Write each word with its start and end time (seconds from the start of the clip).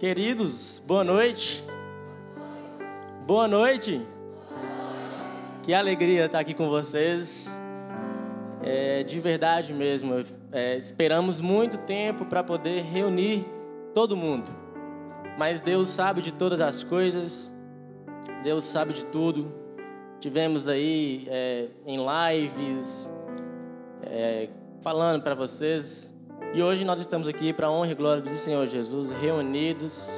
Queridos, 0.00 0.82
boa 0.86 1.04
noite. 1.04 1.62
Boa 3.26 3.46
noite. 3.46 4.00
Que 5.62 5.74
alegria 5.74 6.24
estar 6.24 6.38
aqui 6.38 6.54
com 6.54 6.70
vocês. 6.70 7.54
É, 8.62 9.02
de 9.02 9.20
verdade 9.20 9.74
mesmo. 9.74 10.24
É, 10.52 10.74
esperamos 10.74 11.38
muito 11.38 11.76
tempo 11.76 12.24
para 12.24 12.42
poder 12.42 12.80
reunir 12.80 13.44
todo 13.92 14.16
mundo. 14.16 14.50
Mas 15.36 15.60
Deus 15.60 15.88
sabe 15.88 16.22
de 16.22 16.32
todas 16.32 16.62
as 16.62 16.82
coisas. 16.82 17.54
Deus 18.42 18.64
sabe 18.64 18.94
de 18.94 19.04
tudo. 19.04 19.52
Tivemos 20.18 20.66
aí 20.66 21.26
é, 21.28 21.66
em 21.84 21.98
lives 21.98 23.12
é, 24.04 24.48
falando 24.80 25.22
para 25.22 25.34
vocês. 25.34 26.10
E 26.52 26.60
hoje 26.60 26.84
nós 26.84 26.98
estamos 26.98 27.28
aqui 27.28 27.52
para 27.52 27.68
a 27.68 27.70
honra 27.70 27.92
e 27.92 27.94
glória 27.94 28.20
do 28.20 28.30
Senhor 28.30 28.66
Jesus, 28.66 29.12
reunidos 29.12 30.10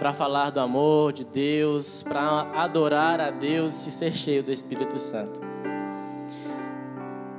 para 0.00 0.12
falar 0.12 0.50
do 0.50 0.58
amor 0.58 1.12
de 1.12 1.24
Deus, 1.24 2.02
para 2.02 2.40
adorar 2.60 3.20
a 3.20 3.30
Deus 3.30 3.86
e 3.86 3.90
ser 3.92 4.12
cheio 4.12 4.42
do 4.42 4.50
Espírito 4.50 4.98
Santo. 4.98 5.40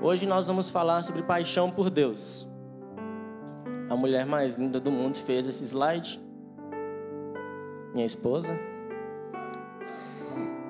Hoje 0.02 0.26
nós 0.26 0.48
vamos 0.48 0.70
falar 0.70 1.04
sobre 1.04 1.22
paixão 1.24 1.70
por 1.70 1.90
Deus. 1.90 2.48
A 3.90 3.98
mulher 3.98 4.26
mais 4.26 4.56
linda 4.56 4.80
do 4.80 4.90
mundo 4.90 5.18
fez 5.18 5.46
esse 5.46 5.66
slide. 5.66 6.18
Minha 7.94 8.06
esposa. 8.06 8.58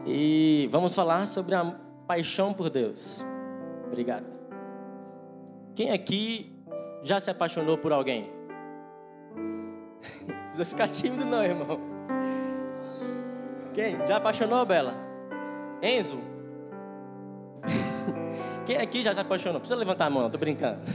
E 0.08 0.67
vamos 0.72 0.95
falar 0.95 1.28
sobre 1.28 1.53
a 1.53 1.75
paixão 2.08 2.55
por 2.55 2.72
Deus. 2.72 3.23
Obrigado. 3.86 4.25
Quem 5.75 5.91
aqui 5.91 6.51
já 7.04 7.20
se 7.20 7.30
apaixonou 7.30 7.78
por 7.78 7.91
alguém? 7.91 8.32
Não 9.36 10.02
precisa 10.44 10.66
ficar 10.66 10.88
tímido 10.88 11.26
não, 11.26 11.44
irmão. 11.44 11.80
Quem? 13.73 14.06
Já 14.06 14.17
apaixonou, 14.17 14.66
Bela? 14.66 14.94
Enzo? 15.81 16.20
Quem 18.66 18.78
aqui 18.78 19.02
já 19.02 19.14
se 19.14 19.20
apaixonou? 19.20 19.59
Precisa 19.59 19.80
levantar 19.80 20.06
a 20.06 20.09
mão, 20.09 20.30
tô 20.30 20.38
brincando. 20.38 20.81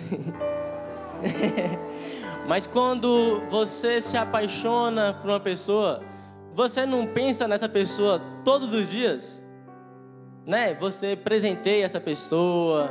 Mas 2.47 2.67
quando 2.67 3.41
você 3.49 4.01
se 4.01 4.17
apaixona 4.17 5.15
por 5.15 5.31
uma 5.31 5.41
pessoa, 5.41 6.03
você 6.55 6.87
não 6.87 7.07
pensa 7.07 7.49
nessa 7.49 7.69
pessoa 7.69 8.21
todos 8.45 8.73
os 8.73 8.89
dias? 8.89 9.43
Né? 10.47 10.75
Você 10.75 11.17
presenteia 11.17 11.85
essa 11.85 12.01
pessoa, 12.01 12.91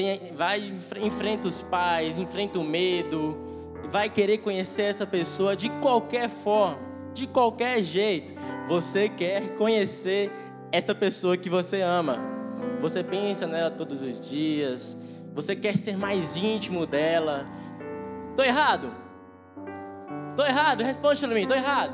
tem, 0.00 0.32
vai 0.32 0.72
enfrenta 1.02 1.46
os 1.46 1.60
pais, 1.60 2.16
enfrenta 2.16 2.58
o 2.58 2.64
medo, 2.64 3.36
vai 3.90 4.08
querer 4.08 4.38
conhecer 4.38 4.84
essa 4.84 5.06
pessoa 5.06 5.54
de 5.54 5.68
qualquer 5.68 6.30
forma, 6.30 6.78
de 7.12 7.26
qualquer 7.26 7.82
jeito. 7.82 8.32
Você 8.66 9.10
quer 9.10 9.54
conhecer 9.56 10.32
essa 10.72 10.94
pessoa 10.94 11.36
que 11.36 11.50
você 11.50 11.82
ama. 11.82 12.18
Você 12.80 13.04
pensa 13.04 13.46
nela 13.46 13.70
todos 13.70 14.00
os 14.00 14.20
dias. 14.20 14.96
Você 15.34 15.54
quer 15.54 15.76
ser 15.76 15.98
mais 15.98 16.34
íntimo 16.36 16.86
dela. 16.86 17.46
Tô 18.34 18.42
errado? 18.42 18.90
Tô 20.34 20.44
errado? 20.46 20.82
Responde 20.82 21.20
para 21.20 21.34
mim. 21.34 21.46
Tô 21.46 21.54
errado? 21.54 21.92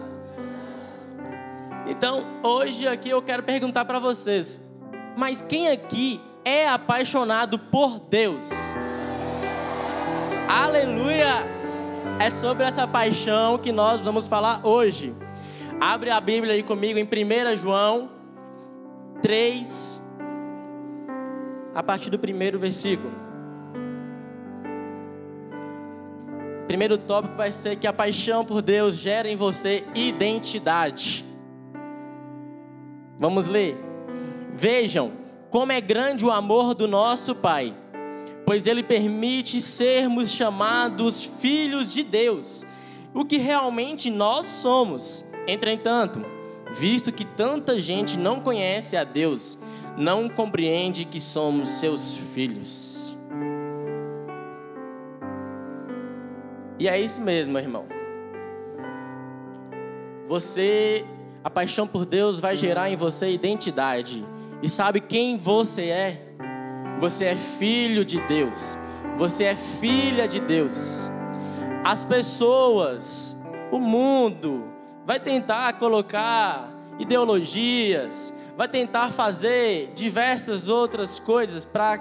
Então, 1.88 2.24
hoje 2.42 2.86
aqui 2.86 3.10
eu 3.10 3.20
quero 3.20 3.42
perguntar 3.42 3.84
para 3.84 3.98
vocês. 3.98 4.60
Mas 5.16 5.42
quem 5.42 5.68
aqui 5.68 6.20
é 6.46 6.68
apaixonado 6.68 7.58
por 7.58 7.98
Deus? 7.98 8.48
Aleluia! 10.48 11.44
É 12.20 12.30
sobre 12.30 12.64
essa 12.64 12.86
paixão 12.86 13.58
que 13.58 13.72
nós 13.72 14.00
vamos 14.00 14.28
falar 14.28 14.64
hoje. 14.64 15.12
Abre 15.80 16.08
a 16.08 16.20
Bíblia 16.20 16.54
aí 16.54 16.62
comigo 16.62 17.00
em 17.00 17.04
1 17.04 17.56
João 17.56 18.08
3, 19.20 20.00
a 21.74 21.82
partir 21.82 22.10
do 22.10 22.18
primeiro 22.18 22.60
versículo. 22.60 23.12
Primeiro 26.68 26.96
tópico 26.96 27.34
vai 27.34 27.50
ser 27.50 27.74
que 27.74 27.88
a 27.88 27.92
paixão 27.92 28.44
por 28.44 28.62
Deus 28.62 28.94
gera 28.94 29.28
em 29.28 29.34
você 29.34 29.84
identidade. 29.96 31.24
Vamos 33.18 33.48
ler. 33.48 33.76
Vejam 34.54 35.25
como 35.56 35.72
é 35.72 35.80
grande 35.80 36.22
o 36.22 36.30
amor 36.30 36.74
do 36.74 36.86
nosso 36.86 37.34
Pai, 37.34 37.74
pois 38.44 38.66
Ele 38.66 38.82
permite 38.82 39.62
sermos 39.62 40.30
chamados 40.30 41.22
filhos 41.22 41.90
de 41.90 42.02
Deus, 42.02 42.66
o 43.14 43.24
que 43.24 43.38
realmente 43.38 44.10
nós 44.10 44.44
somos. 44.44 45.24
Entretanto, 45.46 46.22
visto 46.74 47.10
que 47.10 47.24
tanta 47.24 47.80
gente 47.80 48.18
não 48.18 48.38
conhece 48.38 48.98
a 48.98 49.02
Deus, 49.02 49.58
não 49.96 50.28
compreende 50.28 51.06
que 51.06 51.22
somos 51.22 51.70
seus 51.70 52.14
filhos. 52.34 53.16
E 56.78 56.86
é 56.86 57.00
isso 57.00 57.18
mesmo, 57.18 57.58
irmão. 57.58 57.86
Você, 60.28 61.02
a 61.42 61.48
paixão 61.48 61.88
por 61.88 62.04
Deus 62.04 62.38
vai 62.38 62.56
gerar 62.56 62.90
em 62.90 62.96
você 62.96 63.30
identidade. 63.30 64.35
E 64.62 64.68
sabe 64.68 65.00
quem 65.00 65.36
você 65.36 65.88
é? 65.90 66.22
Você 67.00 67.26
é 67.26 67.36
filho 67.36 68.04
de 68.04 68.20
Deus. 68.22 68.78
Você 69.18 69.44
é 69.44 69.56
filha 69.56 70.26
de 70.26 70.40
Deus. 70.40 71.10
As 71.84 72.04
pessoas, 72.04 73.36
o 73.70 73.78
mundo, 73.78 74.64
vai 75.04 75.20
tentar 75.20 75.74
colocar 75.74 76.70
ideologias, 76.98 78.34
vai 78.56 78.68
tentar 78.68 79.10
fazer 79.10 79.92
diversas 79.94 80.68
outras 80.68 81.18
coisas 81.18 81.64
para 81.64 82.00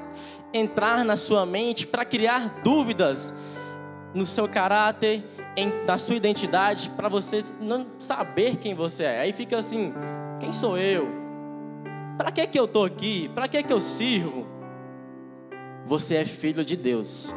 entrar 0.54 1.04
na 1.04 1.18
sua 1.18 1.46
mente, 1.46 1.86
para 1.86 2.06
criar 2.06 2.62
dúvidas 2.64 3.34
no 4.14 4.26
seu 4.26 4.48
caráter, 4.48 5.24
em, 5.58 5.72
na 5.86 5.98
sua 5.98 6.16
identidade, 6.16 6.90
para 6.92 7.10
você 7.10 7.40
não 7.60 7.86
saber 8.00 8.56
quem 8.56 8.74
você 8.74 9.04
é. 9.04 9.20
Aí 9.20 9.34
fica 9.34 9.58
assim: 9.58 9.94
quem 10.40 10.54
sou 10.54 10.78
eu? 10.78 11.25
Para 12.18 12.31
que 12.31 12.48
que 12.48 12.59
eu 12.59 12.66
estou 12.66 12.86
aqui? 12.86 13.30
Para 13.34 13.48
que 13.48 13.62
que 13.62 13.74
eu 13.74 13.81
sirvo? 13.81 14.46
Você 15.86 16.16
é 16.16 16.26
filho 16.26 16.64
de 16.64 16.78
Deus. 16.78 17.34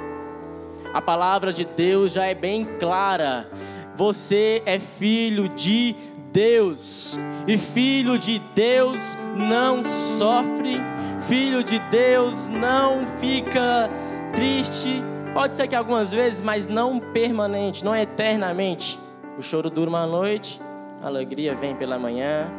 A 0.94 1.03
palavra 1.03 1.53
de 1.53 1.65
Deus 1.65 2.12
já 2.12 2.25
é 2.27 2.34
bem 2.34 2.65
clara. 2.78 3.50
Você 3.97 4.62
é 4.65 4.78
filho 4.78 5.49
de 5.49 5.94
Deus. 6.33 7.19
E 7.47 7.59
filho 7.59 8.19
de 8.19 8.39
Deus 8.55 9.00
não 9.37 9.83
sofre, 9.83 10.78
filho 11.27 11.65
de 11.65 11.78
Deus 11.91 12.47
não 12.47 13.06
fica 13.19 13.91
triste. 14.34 15.03
Pode 15.34 15.56
ser 15.56 15.66
que 15.66 15.75
algumas 15.75 16.10
vezes, 16.10 16.41
mas 16.41 16.66
não 16.66 17.00
permanente, 17.00 17.84
não 17.84 17.97
eternamente. 17.97 18.99
O 19.39 19.43
choro 19.43 19.71
dura 19.71 19.89
uma 19.89 20.06
noite, 20.06 20.60
a 21.03 21.06
alegria 21.06 21.55
vem 21.55 21.75
pela 21.75 21.99
manhã, 21.99 22.50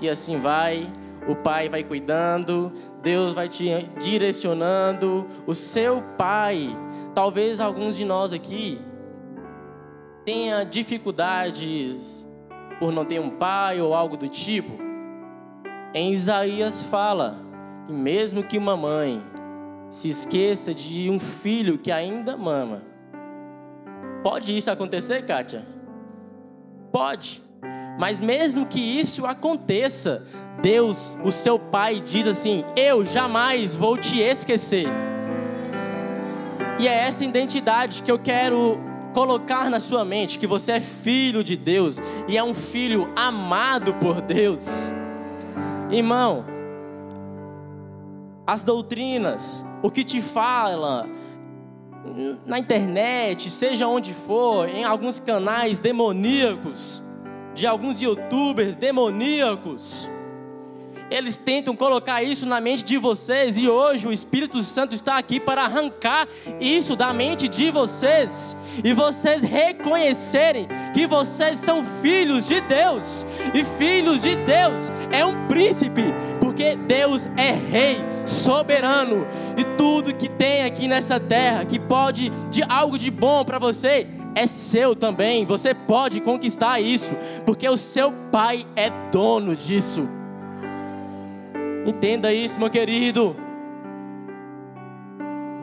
e 0.00 0.08
assim 0.08 0.36
vai. 0.36 0.90
O 1.28 1.36
Pai 1.36 1.68
vai 1.68 1.84
cuidando, 1.84 2.72
Deus 3.02 3.32
vai 3.32 3.48
te 3.48 3.68
direcionando. 4.00 5.26
O 5.46 5.54
seu 5.54 6.02
Pai, 6.16 6.74
talvez 7.14 7.60
alguns 7.60 7.96
de 7.96 8.04
nós 8.04 8.32
aqui 8.32 8.80
tenha 10.24 10.62
dificuldades 10.64 12.26
por 12.78 12.92
não 12.92 13.04
ter 13.04 13.18
um 13.18 13.30
pai 13.30 13.80
ou 13.80 13.94
algo 13.94 14.14
do 14.14 14.28
tipo, 14.28 14.72
em 15.94 16.12
Isaías 16.12 16.82
fala 16.84 17.38
que 17.86 17.92
mesmo 17.92 18.42
que 18.42 18.58
uma 18.58 18.76
mãe 18.76 19.22
se 19.88 20.10
esqueça 20.10 20.74
de 20.74 21.08
um 21.08 21.18
filho 21.18 21.78
que 21.78 21.90
ainda 21.90 22.36
mama, 22.36 22.82
pode 24.22 24.54
isso 24.54 24.70
acontecer, 24.70 25.24
Kátia? 25.24 25.66
Pode. 26.92 27.42
Mas 27.98 28.20
mesmo 28.20 28.64
que 28.64 28.78
isso 28.78 29.26
aconteça, 29.26 30.22
Deus, 30.62 31.18
o 31.24 31.32
seu 31.32 31.58
pai, 31.58 32.00
diz 32.00 32.26
assim: 32.26 32.64
Eu 32.76 33.04
jamais 33.04 33.74
vou 33.74 33.98
te 33.98 34.20
esquecer. 34.20 34.86
E 36.78 36.86
é 36.86 36.94
essa 36.94 37.24
identidade 37.24 38.04
que 38.04 38.10
eu 38.10 38.18
quero 38.18 38.78
colocar 39.12 39.68
na 39.68 39.80
sua 39.80 40.04
mente 40.04 40.38
que 40.38 40.46
você 40.46 40.72
é 40.72 40.80
filho 40.80 41.42
de 41.42 41.56
Deus 41.56 41.98
e 42.28 42.36
é 42.36 42.44
um 42.44 42.54
filho 42.54 43.10
amado 43.16 43.92
por 43.94 44.20
Deus. 44.20 44.94
Irmão, 45.90 46.44
as 48.46 48.62
doutrinas, 48.62 49.64
o 49.82 49.90
que 49.90 50.04
te 50.04 50.22
fala 50.22 51.04
na 52.46 52.60
internet, 52.60 53.50
seja 53.50 53.88
onde 53.88 54.14
for, 54.14 54.68
em 54.68 54.84
alguns 54.84 55.18
canais 55.18 55.78
demoníacos, 55.80 57.02
de 57.58 57.66
alguns 57.66 58.00
youtubers 58.00 58.76
demoníacos, 58.76 60.08
eles 61.10 61.36
tentam 61.36 61.74
colocar 61.74 62.22
isso 62.22 62.46
na 62.46 62.60
mente 62.60 62.84
de 62.84 62.96
vocês 62.96 63.58
e 63.58 63.68
hoje 63.68 64.06
o 64.06 64.12
Espírito 64.12 64.60
Santo 64.62 64.94
está 64.94 65.18
aqui 65.18 65.40
para 65.40 65.64
arrancar 65.64 66.28
isso 66.60 66.94
da 66.94 67.12
mente 67.12 67.48
de 67.48 67.72
vocês 67.72 68.56
e 68.84 68.92
vocês 68.92 69.42
reconhecerem 69.42 70.68
que 70.94 71.04
vocês 71.04 71.58
são 71.58 71.82
filhos 72.00 72.46
de 72.46 72.60
Deus. 72.60 73.26
E 73.52 73.64
filhos 73.76 74.22
de 74.22 74.36
Deus 74.36 74.80
é 75.10 75.24
um 75.24 75.48
príncipe, 75.48 76.14
porque 76.40 76.76
Deus 76.76 77.26
é 77.36 77.50
rei, 77.50 78.00
soberano. 78.24 79.26
E 79.56 79.64
tudo 79.76 80.14
que 80.14 80.28
tem 80.28 80.62
aqui 80.62 80.86
nessa 80.86 81.18
terra 81.18 81.64
que 81.64 81.80
pode 81.80 82.30
de 82.50 82.62
algo 82.62 82.96
de 82.96 83.10
bom 83.10 83.44
para 83.44 83.58
você 83.58 84.06
é 84.38 84.46
seu 84.46 84.94
também. 84.94 85.44
Você 85.44 85.74
pode 85.74 86.20
conquistar 86.20 86.80
isso, 86.80 87.14
porque 87.44 87.68
o 87.68 87.76
seu 87.76 88.12
pai 88.30 88.64
é 88.76 88.90
dono 89.10 89.56
disso. 89.56 90.08
Entenda 91.84 92.32
isso, 92.32 92.58
meu 92.58 92.70
querido. 92.70 93.34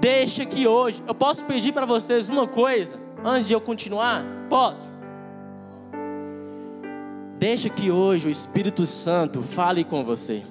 Deixa 0.02 0.46
que 0.46 0.68
hoje, 0.68 1.02
eu 1.08 1.16
posso 1.16 1.46
pedir 1.46 1.72
para 1.72 1.86
vocês 1.86 2.28
uma 2.28 2.48
coisa 2.48 3.00
antes 3.24 3.48
de 3.48 3.54
eu 3.54 3.62
continuar? 3.62 4.24
Posso. 4.50 4.90
Deixa 7.40 7.70
que 7.70 7.90
hoje 7.90 8.28
o 8.28 8.32
Espírito 8.32 8.86
Santo 8.86 9.42
fale 9.42 9.84
com 9.84 10.04
você. 10.04 10.44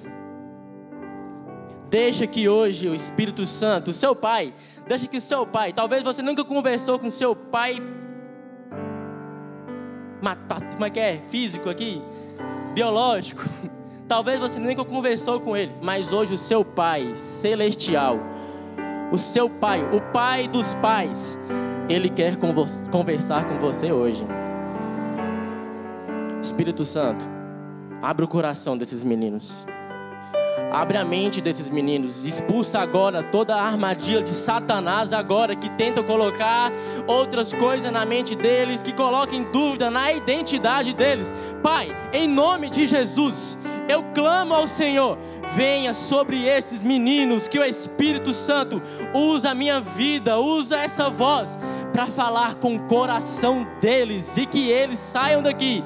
Deixa 1.90 2.26
que 2.26 2.48
hoje 2.48 2.88
o 2.88 2.94
Espírito 2.94 3.44
Santo, 3.44 3.90
o 3.90 3.92
seu 3.92 4.16
pai, 4.16 4.52
deixa 4.88 5.06
que 5.06 5.18
o 5.18 5.20
seu 5.20 5.46
pai, 5.46 5.72
talvez 5.72 6.02
você 6.02 6.22
nunca 6.22 6.44
conversou 6.44 6.98
com 6.98 7.10
seu 7.10 7.36
pai 7.36 7.80
como 10.72 10.84
é 10.84 10.90
que 10.90 11.00
é? 11.00 11.20
Físico 11.28 11.68
aqui? 11.68 12.02
Biológico. 12.74 13.44
Talvez 14.08 14.38
você 14.38 14.58
nunca 14.58 14.84
conversou 14.84 15.40
com 15.40 15.56
ele, 15.56 15.72
mas 15.80 16.12
hoje 16.12 16.34
o 16.34 16.38
seu 16.38 16.64
Pai 16.64 17.16
celestial, 17.16 18.18
o 19.10 19.16
seu 19.16 19.48
Pai, 19.48 19.82
o 19.82 20.00
Pai 20.12 20.46
dos 20.46 20.74
pais, 20.76 21.38
ele 21.88 22.08
quer 22.10 22.36
conversar 22.90 23.44
com 23.46 23.58
você 23.58 23.92
hoje. 23.92 24.26
Espírito 26.42 26.84
Santo, 26.84 27.26
abre 28.02 28.24
o 28.24 28.28
coração 28.28 28.76
desses 28.76 29.02
meninos. 29.02 29.66
Abre 30.70 30.98
a 30.98 31.04
mente 31.04 31.40
desses 31.40 31.68
meninos, 31.70 32.24
expulsa 32.24 32.80
agora 32.80 33.22
toda 33.22 33.54
a 33.54 33.62
armadilha 33.62 34.22
de 34.22 34.30
Satanás 34.30 35.12
agora 35.12 35.54
que 35.54 35.68
tenta 35.70 36.02
colocar 36.02 36.72
outras 37.06 37.52
coisas 37.52 37.90
na 37.92 38.04
mente 38.04 38.34
deles, 38.34 38.82
que 38.82 38.92
coloquem 38.92 39.44
dúvida 39.52 39.90
na 39.90 40.12
identidade 40.12 40.92
deles. 40.92 41.32
Pai, 41.62 41.96
em 42.12 42.28
nome 42.28 42.70
de 42.70 42.86
Jesus, 42.86 43.58
eu 43.88 44.02
clamo 44.14 44.54
ao 44.54 44.66
Senhor, 44.66 45.18
venha 45.54 45.94
sobre 45.94 46.44
esses 46.46 46.82
meninos, 46.82 47.48
que 47.48 47.58
o 47.58 47.64
Espírito 47.64 48.32
Santo 48.32 48.82
usa 49.12 49.50
a 49.50 49.54
minha 49.54 49.80
vida, 49.80 50.38
usa 50.38 50.78
essa 50.78 51.08
voz 51.08 51.58
para 51.92 52.06
falar 52.06 52.56
com 52.56 52.74
o 52.74 52.82
coração 52.84 53.66
deles 53.80 54.36
e 54.36 54.46
que 54.46 54.70
eles 54.70 54.98
saiam 54.98 55.42
daqui 55.42 55.84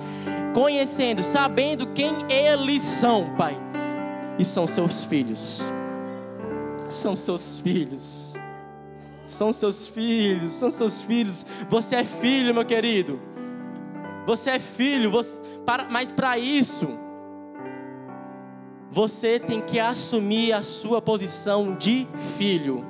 conhecendo, 0.55 1.23
sabendo 1.23 1.87
quem 1.89 2.15
eles 2.31 2.83
são, 2.83 3.35
Pai 3.37 3.68
e 4.39 4.45
são 4.45 4.67
seus 4.67 5.05
filhos. 5.05 5.63
São 6.91 7.17
seus 7.17 7.61
filhos. 7.61 8.35
São 9.27 9.53
seus 9.53 9.87
filhos, 9.87 10.53
são 10.53 10.71
seus 10.71 11.03
filhos. 11.03 11.45
Você 11.69 11.97
é 11.97 12.05
filho, 12.05 12.55
meu 12.55 12.65
querido. 12.65 13.21
Você 14.27 14.51
é 14.51 14.59
filho, 14.59 15.11
você, 15.11 15.41
para, 15.65 15.85
mas 15.89 16.13
para 16.13 16.39
isso, 16.39 16.87
você 18.91 19.39
tem 19.39 19.61
que 19.61 19.79
assumir 19.79 20.53
a 20.53 20.63
sua 20.63 21.01
posição 21.01 21.75
de 21.75 22.07
filho. 22.37 22.85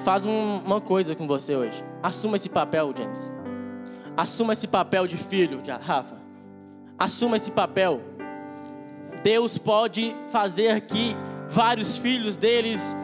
Faz 0.00 0.24
um, 0.24 0.58
uma 0.58 0.80
coisa 0.80 1.14
com 1.14 1.26
você 1.26 1.54
hoje. 1.54 1.82
Assuma 2.02 2.36
esse 2.36 2.48
papel, 2.48 2.92
James. 2.96 3.32
Assuma 4.16 4.52
esse 4.52 4.66
papel 4.66 5.06
de 5.06 5.16
filho, 5.16 5.60
Rafa. 5.82 6.16
Assuma 6.98 7.36
esse 7.36 7.50
papel 7.50 8.00
Deus 9.24 9.56
pode 9.56 10.14
fazer 10.28 10.82
que 10.82 11.16
vários 11.48 11.96
filhos 11.96 12.36
deles 12.36 12.94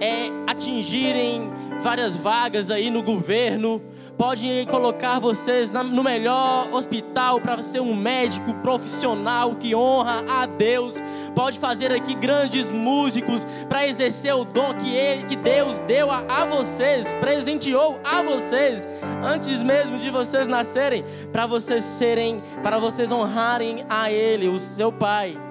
é, 0.00 0.28
atingirem 0.48 1.48
várias 1.80 2.16
vagas 2.16 2.72
aí 2.72 2.90
no 2.90 3.04
governo, 3.04 3.80
pode 4.18 4.66
colocar 4.68 5.20
vocês 5.20 5.70
no 5.70 6.02
melhor 6.02 6.68
hospital 6.72 7.40
para 7.40 7.62
ser 7.62 7.80
um 7.80 7.94
médico 7.94 8.52
profissional 8.54 9.54
que 9.54 9.72
honra 9.72 10.24
a 10.28 10.44
Deus, 10.44 10.96
pode 11.36 11.58
fazer 11.60 11.92
aqui 11.92 12.16
grandes 12.16 12.70
músicos 12.72 13.46
para 13.68 13.86
exercer 13.86 14.34
o 14.34 14.44
dom 14.44 14.74
que 14.74 14.92
ele, 14.92 15.22
que 15.22 15.36
Deus 15.36 15.78
deu 15.86 16.10
a, 16.10 16.24
a 16.28 16.44
vocês, 16.46 17.14
presenteou 17.14 18.00
a 18.04 18.22
vocês 18.22 18.88
antes 19.24 19.62
mesmo 19.62 19.98
de 19.98 20.10
vocês 20.10 20.48
nascerem, 20.48 21.04
para 21.30 21.46
vocês 21.46 21.84
serem, 21.84 22.42
para 22.60 22.80
vocês 22.80 23.12
honrarem 23.12 23.86
a 23.88 24.10
Ele, 24.10 24.48
o 24.48 24.58
seu 24.58 24.90
Pai. 24.90 25.49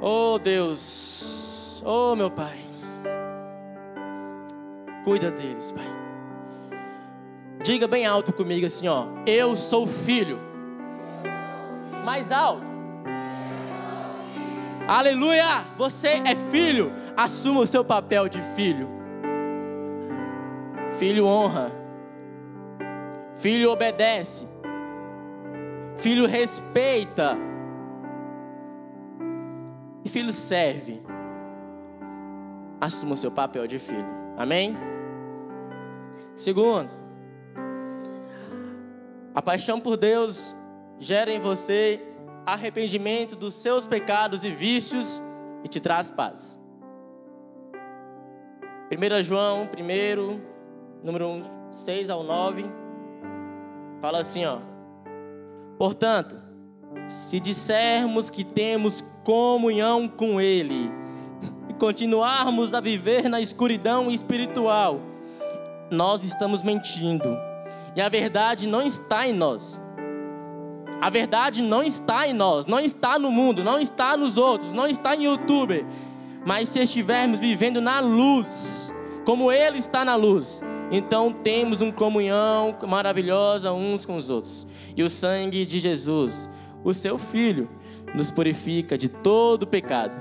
Oh 0.00 0.38
Deus, 0.38 1.82
oh 1.84 2.14
meu 2.14 2.30
Pai, 2.30 2.58
cuida 5.04 5.30
deles, 5.30 5.72
Pai. 5.72 5.86
Diga 7.62 7.88
bem 7.88 8.06
alto 8.06 8.32
comigo 8.32 8.66
assim, 8.66 8.86
ó. 8.86 9.06
Eu 9.26 9.56
sou 9.56 9.86
filho. 9.86 10.38
Mais 12.04 12.30
alto. 12.30 12.64
Aleluia! 14.86 15.64
Você 15.76 16.22
é 16.24 16.36
filho. 16.52 16.92
Assuma 17.16 17.62
o 17.62 17.66
seu 17.66 17.84
papel 17.84 18.28
de 18.28 18.40
filho. 18.54 18.88
Filho 20.98 21.26
honra. 21.26 21.72
Filho 23.34 23.70
obedece. 23.70 24.46
Filho 25.96 26.26
respeita 26.26 27.36
e 30.06 30.08
filho 30.08 30.30
serve. 30.30 31.02
Assuma 32.80 33.16
seu 33.16 33.30
papel 33.30 33.66
de 33.66 33.78
filho. 33.78 34.06
Amém? 34.36 34.76
Segundo, 36.34 36.90
a 39.34 39.42
paixão 39.42 39.80
por 39.80 39.96
Deus 39.96 40.54
gera 41.00 41.32
em 41.32 41.40
você 41.40 42.00
arrependimento 42.44 43.34
dos 43.34 43.54
seus 43.54 43.84
pecados 43.84 44.44
e 44.44 44.50
vícios 44.50 45.20
e 45.64 45.68
te 45.68 45.80
traz 45.80 46.08
paz. 46.08 46.62
1 48.88 49.22
João, 49.22 49.68
1, 49.76 50.40
número 51.02 51.42
6 51.70 52.10
ao 52.10 52.22
9, 52.22 52.64
fala 54.00 54.20
assim, 54.20 54.44
ó. 54.44 54.60
Portanto, 55.76 56.40
se 57.08 57.40
dissermos 57.40 58.30
que 58.30 58.44
temos 58.44 59.04
comunhão 59.26 60.06
com 60.06 60.40
Ele 60.40 60.88
e 61.68 61.74
continuarmos 61.74 62.72
a 62.72 62.80
viver 62.80 63.28
na 63.28 63.40
escuridão 63.40 64.08
espiritual, 64.08 65.00
nós 65.90 66.22
estamos 66.22 66.62
mentindo 66.62 67.36
e 67.96 68.00
a 68.00 68.08
verdade 68.08 68.68
não 68.68 68.82
está 68.82 69.26
em 69.26 69.32
nós. 69.32 69.82
A 71.00 71.10
verdade 71.10 71.60
não 71.60 71.82
está 71.82 72.28
em 72.28 72.32
nós, 72.32 72.66
não 72.66 72.78
está 72.78 73.18
no 73.18 73.32
mundo, 73.32 73.64
não 73.64 73.80
está 73.80 74.16
nos 74.16 74.38
outros, 74.38 74.72
não 74.72 74.86
está 74.86 75.16
em 75.16 75.24
YouTube. 75.24 75.84
Mas 76.44 76.68
se 76.68 76.78
estivermos 76.78 77.40
vivendo 77.40 77.80
na 77.80 77.98
luz, 77.98 78.92
como 79.24 79.50
Ele 79.50 79.78
está 79.78 80.04
na 80.04 80.14
luz, 80.14 80.62
então 80.88 81.32
temos 81.32 81.80
uma 81.80 81.92
comunhão 81.92 82.76
maravilhosa 82.86 83.72
uns 83.72 84.06
com 84.06 84.14
os 84.14 84.30
outros. 84.30 84.64
E 84.96 85.02
o 85.02 85.10
sangue 85.10 85.66
de 85.66 85.80
Jesus, 85.80 86.48
o 86.84 86.94
seu 86.94 87.18
Filho, 87.18 87.68
nos 88.14 88.30
purifica 88.30 88.96
de 88.96 89.08
todo 89.08 89.66
pecado. 89.66 90.12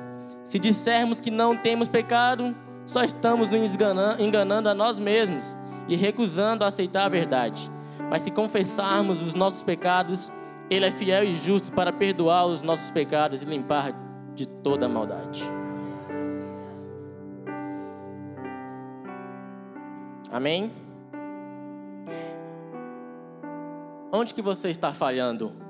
Se 0.44 0.60
dissermos 0.60 1.20
que 1.20 1.32
não 1.32 1.56
temos 1.56 1.88
pecado, 1.88 2.56
só 2.86 3.04
estamos 3.04 3.50
nos 3.50 3.76
enganando, 4.20 4.70
a 4.70 4.74
nós 4.74 5.00
mesmos 5.00 5.58
e 5.88 5.96
recusando 5.96 6.64
a 6.64 6.68
aceitar 6.68 7.06
a 7.06 7.10
verdade. 7.10 7.72
Mas 8.10 8.22
se 8.22 8.32
confessarmos 8.32 9.22
os 9.22 9.34
nossos 9.34 9.64
pecados, 9.64 10.32
Ele 10.70 10.86
é 10.86 10.92
fiel 10.92 11.24
e 11.24 11.34
justo 11.34 11.72
para 11.72 11.92
perdoar 11.92 12.46
os 12.46 12.62
nossos 12.62 12.92
pecados 12.92 13.42
e 13.42 13.46
limpar 13.46 13.94
de 14.36 14.48
toda 14.48 14.88
maldade. 14.88 15.44
Amém? 20.32 20.72
Onde 24.12 24.34
que 24.34 24.42
você 24.42 24.70
está 24.70 24.94
falhando? 24.94 25.65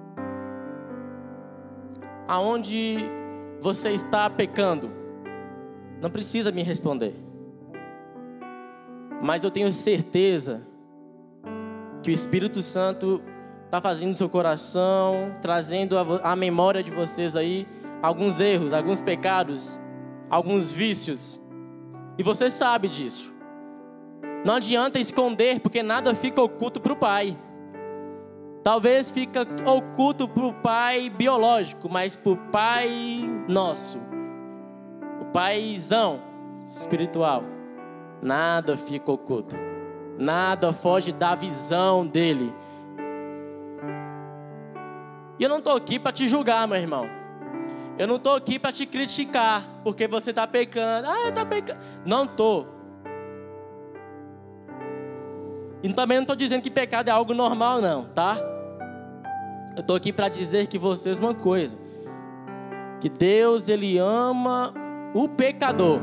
Aonde 2.27 2.97
você 3.61 3.91
está 3.91 4.29
pecando? 4.29 4.91
Não 6.01 6.09
precisa 6.09 6.51
me 6.51 6.63
responder. 6.63 7.13
Mas 9.21 9.43
eu 9.43 9.51
tenho 9.51 9.71
certeza 9.71 10.61
que 12.03 12.11
o 12.11 12.13
Espírito 12.13 12.61
Santo 12.61 13.21
está 13.65 13.81
fazendo 13.81 14.13
seu 14.15 14.29
coração, 14.29 15.35
trazendo 15.41 15.95
a 15.97 16.35
memória 16.35 16.83
de 16.83 16.91
vocês 16.91 17.35
aí 17.35 17.67
alguns 18.01 18.39
erros, 18.39 18.73
alguns 18.73 19.01
pecados, 19.01 19.79
alguns 20.29 20.71
vícios. 20.71 21.41
E 22.17 22.23
você 22.23 22.49
sabe 22.49 22.87
disso. 22.87 23.33
Não 24.45 24.55
adianta 24.55 24.99
esconder, 24.99 25.59
porque 25.59 25.81
nada 25.81 26.13
fica 26.13 26.41
oculto 26.41 26.79
para 26.79 26.93
o 26.93 26.95
pai. 26.95 27.35
Talvez 28.65 29.11
fica 29.11 29.45
oculto 29.63 30.27
para 30.27 30.43
o 30.43 30.51
pai 30.51 31.07
biológico, 31.07 31.87
mas 31.87 32.15
para 32.15 32.31
o 32.31 32.37
pai 32.51 32.89
nosso, 33.47 33.99
o 35.21 35.25
paizão 35.25 36.19
espiritual, 36.65 37.43
nada 38.23 38.75
fica 38.75 39.11
oculto. 39.11 39.55
Nada 40.17 40.73
foge 40.73 41.13
da 41.13 41.35
visão 41.35 42.07
dele. 42.07 42.51
E 45.37 45.43
eu 45.43 45.49
não 45.49 45.59
estou 45.59 45.75
aqui 45.75 45.99
para 45.99 46.11
te 46.11 46.27
julgar, 46.27 46.67
meu 46.67 46.77
irmão. 46.79 47.05
Eu 47.99 48.07
não 48.07 48.15
estou 48.15 48.33
aqui 48.33 48.57
para 48.57 48.71
te 48.71 48.87
criticar, 48.87 49.61
porque 49.83 50.07
você 50.07 50.31
está 50.31 50.47
pecando. 50.47 51.07
Ah, 51.07 51.29
está 51.29 51.45
pecando. 51.45 51.79
Não 52.03 52.23
estou. 52.23 52.65
E 55.83 55.93
também 55.93 56.17
não 56.17 56.23
estou 56.23 56.35
dizendo 56.35 56.63
que 56.63 56.71
pecado 56.71 57.09
é 57.09 57.11
algo 57.11 57.31
normal, 57.31 57.79
não, 57.79 58.05
tá? 58.05 58.54
Eu 59.75 59.81
estou 59.81 59.95
aqui 59.97 60.13
para 60.13 60.29
dizer 60.29 60.67
que 60.67 60.77
vocês 60.77 61.19
uma 61.19 61.33
coisa: 61.33 61.77
que 63.01 63.09
Deus 63.09 63.67
ele 63.67 63.97
ama 63.97 64.73
o 65.13 65.27
pecador, 65.27 65.99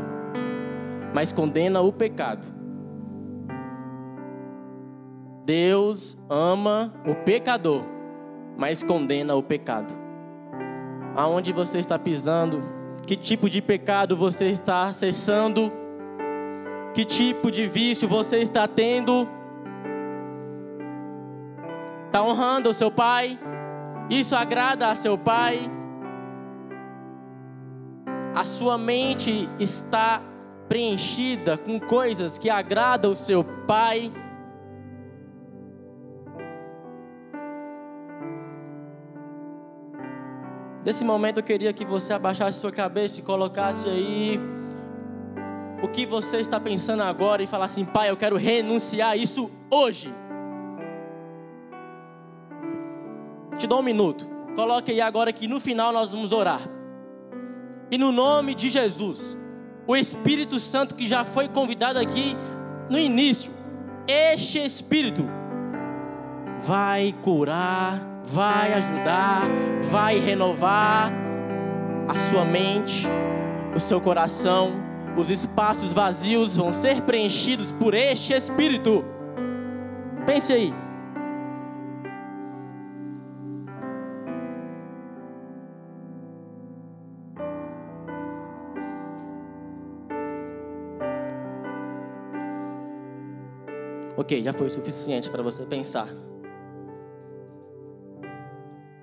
mas 1.14 1.32
condena 1.32 1.80
o 1.80 1.92
pecado. 1.92 2.46
Deus 5.44 6.16
ama 6.28 6.92
o 7.06 7.14
pecador, 7.14 7.82
mas 8.58 8.82
condena 8.82 9.34
o 9.34 9.42
pecado. 9.42 9.92
Aonde 11.16 11.52
você 11.52 11.78
está 11.78 11.98
pisando? 11.98 12.62
Que 13.06 13.16
tipo 13.16 13.48
de 13.50 13.60
pecado 13.60 14.16
você 14.16 14.46
está 14.46 14.84
acessando? 14.84 15.72
Que 16.94 17.04
tipo 17.04 17.50
de 17.50 17.66
vício 17.66 18.06
você 18.06 18.38
está 18.38 18.68
tendo? 18.68 19.26
Está 22.06 22.22
honrando 22.22 22.68
o 22.68 22.74
seu 22.74 22.90
pai? 22.90 23.38
Isso 24.10 24.34
agrada 24.36 24.90
a 24.90 24.94
seu 24.94 25.16
pai? 25.16 25.68
A 28.34 28.44
sua 28.44 28.78
mente 28.78 29.48
está 29.58 30.22
preenchida 30.68 31.58
com 31.58 31.78
coisas 31.78 32.38
que 32.38 32.48
agradam 32.48 33.10
o 33.10 33.14
seu 33.14 33.44
pai? 33.44 34.12
Nesse 40.84 41.04
momento 41.04 41.38
eu 41.38 41.44
queria 41.44 41.72
que 41.72 41.84
você 41.84 42.12
abaixasse 42.12 42.58
sua 42.58 42.72
cabeça 42.72 43.20
e 43.20 43.22
colocasse 43.22 43.88
aí 43.88 44.40
o 45.82 45.88
que 45.88 46.04
você 46.04 46.38
está 46.38 46.58
pensando 46.58 47.02
agora 47.02 47.42
e 47.42 47.46
falasse 47.46 47.80
assim: 47.80 47.90
Pai, 47.90 48.10
eu 48.10 48.16
quero 48.16 48.36
renunciar 48.36 49.16
isso 49.16 49.50
hoje. 49.70 50.12
Te 53.62 53.68
dou 53.68 53.78
um 53.78 53.82
minuto. 53.82 54.28
Coloque 54.56 54.90
aí 54.90 55.00
agora 55.00 55.32
que 55.32 55.46
no 55.46 55.60
final 55.60 55.92
nós 55.92 56.10
vamos 56.10 56.32
orar. 56.32 56.62
E 57.92 57.96
no 57.96 58.10
nome 58.10 58.56
de 58.56 58.68
Jesus, 58.68 59.38
o 59.86 59.94
Espírito 59.94 60.58
Santo 60.58 60.96
que 60.96 61.06
já 61.06 61.24
foi 61.24 61.48
convidado 61.48 61.96
aqui 61.96 62.36
no 62.90 62.98
início, 62.98 63.52
este 64.08 64.58
Espírito 64.58 65.24
vai 66.60 67.14
curar 67.22 68.10
vai 68.24 68.72
ajudar, 68.74 69.42
vai 69.90 70.18
renovar 70.18 71.12
a 72.08 72.14
sua 72.14 72.44
mente, 72.44 73.06
o 73.76 73.78
seu 73.78 74.00
coração. 74.00 74.72
Os 75.16 75.30
espaços 75.30 75.92
vazios 75.92 76.56
vão 76.56 76.72
ser 76.72 77.02
preenchidos 77.02 77.70
por 77.70 77.94
este 77.94 78.32
Espírito. 78.32 79.04
Pense 80.26 80.52
aí. 80.52 80.81
Ok, 94.22 94.40
já 94.40 94.52
foi 94.52 94.68
o 94.68 94.70
suficiente 94.70 95.28
para 95.28 95.42
você 95.42 95.64
pensar. 95.64 96.06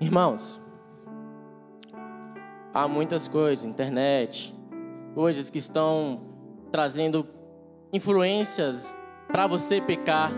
Irmãos, 0.00 0.58
há 2.72 2.88
muitas 2.88 3.28
coisas, 3.28 3.66
internet, 3.66 4.54
coisas 5.14 5.50
que 5.50 5.58
estão 5.58 6.22
trazendo 6.72 7.28
influências 7.92 8.96
para 9.28 9.46
você 9.46 9.78
pecar. 9.78 10.32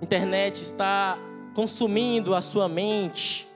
Internet 0.00 0.62
está 0.62 1.18
consumindo 1.56 2.36
a 2.36 2.40
sua 2.40 2.68
mente, 2.68 3.52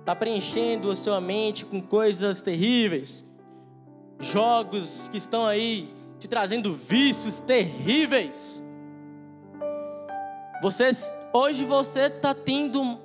está 0.00 0.16
preenchendo 0.16 0.90
a 0.90 0.96
sua 0.96 1.20
mente 1.20 1.64
com 1.64 1.80
coisas 1.80 2.42
terríveis, 2.42 3.24
jogos 4.18 5.06
que 5.06 5.16
estão 5.16 5.46
aí 5.46 5.94
te 6.18 6.28
trazendo 6.28 6.72
vícios 6.72 7.40
terríveis. 7.40 8.62
Vocês 10.62 11.14
Hoje 11.38 11.66
você 11.66 12.06
está 12.06 12.34
tendo. 12.34 12.98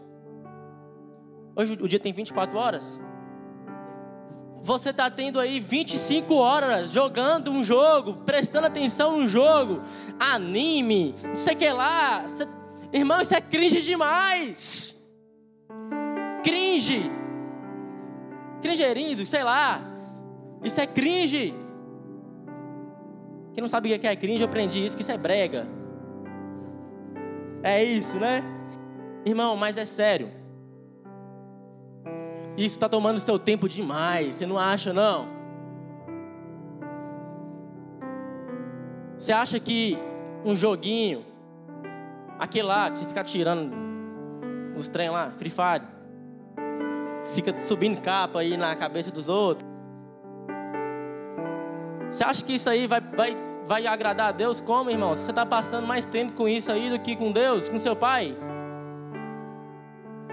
Hoje 1.54 1.74
o 1.74 1.86
dia 1.86 2.00
tem 2.00 2.14
24 2.14 2.58
horas. 2.58 2.98
Você 4.64 4.92
está 4.92 5.12
tendo 5.12 5.38
aí 5.38 5.60
25 5.60 6.34
horas 6.36 6.92
jogando 6.92 7.52
um 7.52 7.62
jogo, 7.62 8.14
prestando 8.26 8.68
atenção 8.68 9.20
no 9.20 9.28
jogo, 9.28 9.82
anime, 10.18 11.14
não 11.26 11.36
sei 11.36 11.56
o 11.56 11.58
que 11.58 11.70
lá. 11.74 12.22
Você... 12.22 12.48
Irmão, 12.94 13.20
isso 13.20 13.34
é 13.34 13.42
cringe 13.42 13.82
demais. 13.82 14.96
Cringe. 16.42 17.12
Cringerindo, 18.62 19.26
sei 19.26 19.44
lá. 19.44 19.82
Isso 20.64 20.80
é 20.80 20.88
cringe. 20.88 21.54
Quem 23.54 23.62
não 23.62 23.68
sabe 23.68 23.94
o 23.94 24.00
que 24.00 24.08
é 24.08 24.16
cringe, 24.16 24.44
eu 24.44 24.48
aprendi 24.48 24.86
isso, 24.86 24.96
que 24.96 25.02
isso 25.02 25.12
é 25.12 25.18
brega. 25.18 25.68
É 27.64 27.84
isso, 27.84 28.18
né? 28.18 28.44
Irmão, 29.26 29.56
mas 29.56 29.78
é 29.78 29.86
sério. 29.86 30.30
Isso 32.58 32.76
está 32.76 32.90
tomando 32.90 33.20
seu 33.20 33.38
tempo 33.38 33.68
demais. 33.68 34.36
Você 34.36 34.46
não 34.46 34.58
acha, 34.58 34.92
não? 34.92 35.28
Você 39.18 39.32
acha 39.32 39.60
que 39.60 39.98
um 40.44 40.56
joguinho, 40.56 41.24
aquele 42.40 42.68
lá 42.68 42.90
que 42.90 43.00
você 43.00 43.06
fica 43.06 43.24
tirando 43.24 43.72
os 44.76 44.88
trem 44.88 45.10
lá, 45.10 45.32
Free 45.38 45.52
Fire, 45.52 45.86
fica 47.36 47.58
subindo 47.60 48.02
capa 48.02 48.40
aí 48.40 48.58
na 48.58 48.76
cabeça 48.76 49.12
dos 49.12 49.30
outros. 49.30 49.71
Você 52.12 52.24
acha 52.24 52.46
que 52.46 52.54
isso 52.54 52.70
aí 52.70 52.86
vai, 52.86 53.02
vai 53.02 53.52
vai 53.66 53.88
agradar 53.88 54.28
a 54.28 54.32
Deus 54.32 54.60
como, 54.60 54.90
irmão? 54.90 55.16
Você 55.16 55.32
está 55.32 55.46
passando 55.46 55.88
mais 55.88 56.06
tempo 56.06 56.34
com 56.34 56.48
isso 56.48 56.72
aí 56.72 56.90
do 56.90 57.00
que 57.00 57.16
com 57.16 57.32
Deus, 57.32 57.70
com 57.70 57.78
seu 57.78 57.96
pai. 57.96 58.36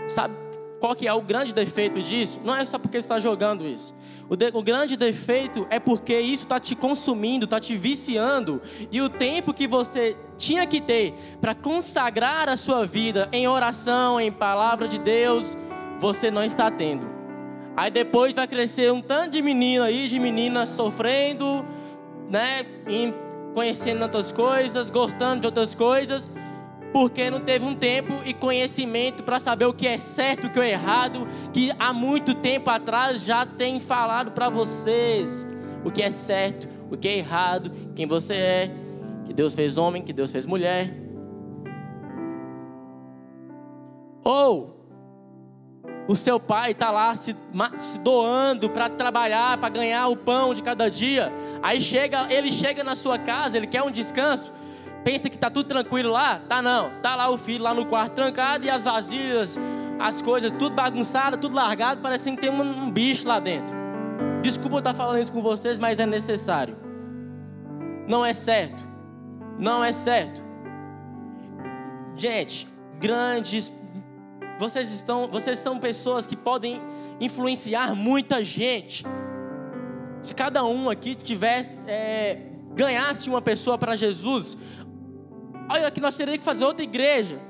Sabe 0.09 0.35
qual 0.81 0.95
que 0.95 1.07
é 1.07 1.13
o 1.13 1.21
grande 1.21 1.53
defeito 1.53 2.01
disso? 2.03 2.41
Não 2.45 2.55
é 2.55 2.65
só 2.65 2.79
porque 2.79 3.01
você 3.01 3.05
está 3.05 3.19
jogando 3.19 3.67
isso. 3.67 3.95
O, 4.29 4.37
de, 4.37 4.51
o, 4.53 4.63
grande 4.63 4.97
defeito 4.97 5.67
é 5.71 5.81
porque 5.81 6.19
isso 6.19 6.45
está 6.45 6.61
te 6.61 6.77
consumindo, 6.77 7.45
está 7.45 7.59
te 7.59 7.77
viciando. 7.77 8.63
E 8.91 9.01
o 9.01 9.09
tempo 9.09 9.53
que 9.53 9.67
você 9.67 10.17
tinha 10.37 10.67
que 10.67 10.81
ter 10.81 11.15
para 11.41 11.55
consagrar 11.55 12.49
a 12.49 12.57
sua 12.57 12.87
vida 12.87 13.29
em 13.33 13.49
oração, 13.49 14.21
em 14.21 14.31
palavra 14.31 14.87
de 14.87 14.99
Deus, 14.99 15.57
você 16.01 16.31
não 16.31 16.45
está 16.45 16.71
tendo. 16.71 17.18
Aí 17.79 17.93
depois 17.93 18.35
vai 18.35 18.49
crescer 18.49 18.91
um 18.91 19.01
tanto 19.01 19.35
de 19.35 19.41
menino 19.41 19.85
aí, 19.85 20.09
de 20.09 20.19
meninas 20.19 20.71
sofrendo, 20.71 21.65
né, 22.29 22.67
conhecendo 23.55 24.03
outras 24.03 24.33
coisas, 24.33 24.91
gostando 24.91 25.43
de 25.43 25.47
outras 25.47 25.77
coisas, 25.77 26.29
porque 26.93 27.31
não 27.31 27.39
teve 27.39 27.65
um 27.65 27.77
tempo 27.77 28.15
e 28.25 28.35
conhecimento 28.35 29.23
para 29.23 29.39
saber 29.39 29.67
o 29.67 29.73
que 29.73 29.87
é 29.87 29.97
certo 30.01 30.49
o 30.49 30.51
que 30.51 30.59
é 30.59 30.71
errado, 30.71 31.29
que 31.53 31.71
há 31.79 31.93
muito 31.93 32.35
tempo 32.35 32.69
atrás 32.69 33.23
já 33.23 33.47
tem 33.47 33.79
falado 33.79 34.33
para 34.33 34.49
vocês 34.49 35.47
o 35.85 35.91
que 35.93 36.03
é 36.03 36.11
certo, 36.11 36.69
o 36.91 36.97
que 36.97 37.07
é 37.07 37.19
errado, 37.19 37.71
quem 37.95 38.09
você 38.09 38.35
é, 38.35 38.71
que 39.25 39.33
Deus 39.33 39.55
fez 39.55 39.79
homem, 39.79 40.03
que 40.03 40.13
Deus 40.13 40.33
fez 40.33 40.45
mulher. 40.45 40.93
Ou 44.25 44.78
o 46.09 46.17
seu 46.17 46.41
pai 46.41 46.71
está 46.71 46.91
lá 46.91 47.15
se, 47.15 47.37
se 47.79 47.99
doando 47.99 48.71
para 48.71 48.89
trabalhar, 48.89 49.59
para 49.59 49.69
ganhar 49.69 50.09
o 50.09 50.17
pão 50.17 50.55
de 50.55 50.63
cada 50.63 50.91
dia. 50.91 51.31
Aí 51.63 51.83
chega, 51.83 52.33
ele 52.33 52.51
chega 52.51 52.83
na 52.83 52.97
sua 52.97 53.19
casa, 53.19 53.59
ele 53.59 53.67
quer 53.67 53.83
um 53.83 53.91
descanso. 53.91 54.51
pensa 55.05 55.29
que 55.29 55.37
tá 55.37 55.51
tudo 55.51 55.69
tranquilo 55.69 56.11
lá? 56.11 56.41
Tá 56.49 56.63
não. 56.63 56.91
Tá 57.03 57.15
lá 57.15 57.29
o 57.29 57.37
filho 57.37 57.63
lá 57.63 57.75
no 57.75 57.85
quarto 57.85 58.15
trancado 58.15 58.65
e 58.65 58.71
as 58.71 58.83
vasilhas, 58.83 59.59
as 60.01 60.23
coisas 60.23 60.51
tudo 60.53 60.75
bagunçado, 60.75 61.37
tudo 61.37 61.55
largado, 61.55 62.01
parecendo 62.01 62.37
que 62.37 62.49
tem 62.49 62.51
um, 62.51 62.63
um 62.63 62.91
bicho 62.91 63.29
lá 63.29 63.39
dentro. 63.39 63.77
Desculpa 64.41 64.77
eu 64.77 64.79
estar 64.79 64.95
falando 64.95 65.21
isso 65.21 65.33
com 65.33 65.43
vocês, 65.43 65.79
mas 65.79 66.01
é 66.01 66.07
necessário. 66.07 66.75
Não 68.07 68.25
é 68.25 68.33
certo. 68.33 68.83
Não 69.59 69.85
é 69.85 69.93
certo. 69.93 70.43
Gente, 72.17 72.67
grandes 72.99 73.69
vocês 74.59 74.91
estão, 74.93 75.29
vocês 75.29 75.59
são 75.59 75.79
pessoas 75.79 76.27
que 76.27 76.37
podem 76.37 76.81
influenciar 77.21 77.95
muita 77.95 78.43
gente. 78.43 79.05
Se 80.21 80.35
cada 80.35 80.65
um 80.65 80.91
aqui 80.91 81.15
tivesse 81.15 81.77
é, 81.87 82.43
ganhasse 82.75 83.29
uma 83.31 83.41
pessoa 83.41 83.79
para 83.79 83.95
Jesus, 83.95 84.59
olha 85.71 85.91
que 85.91 86.01
nós 86.01 86.15
teríamos 86.15 86.41
que 86.41 86.45
fazer 86.45 86.65
outra 86.65 86.83
igreja. 86.83 87.41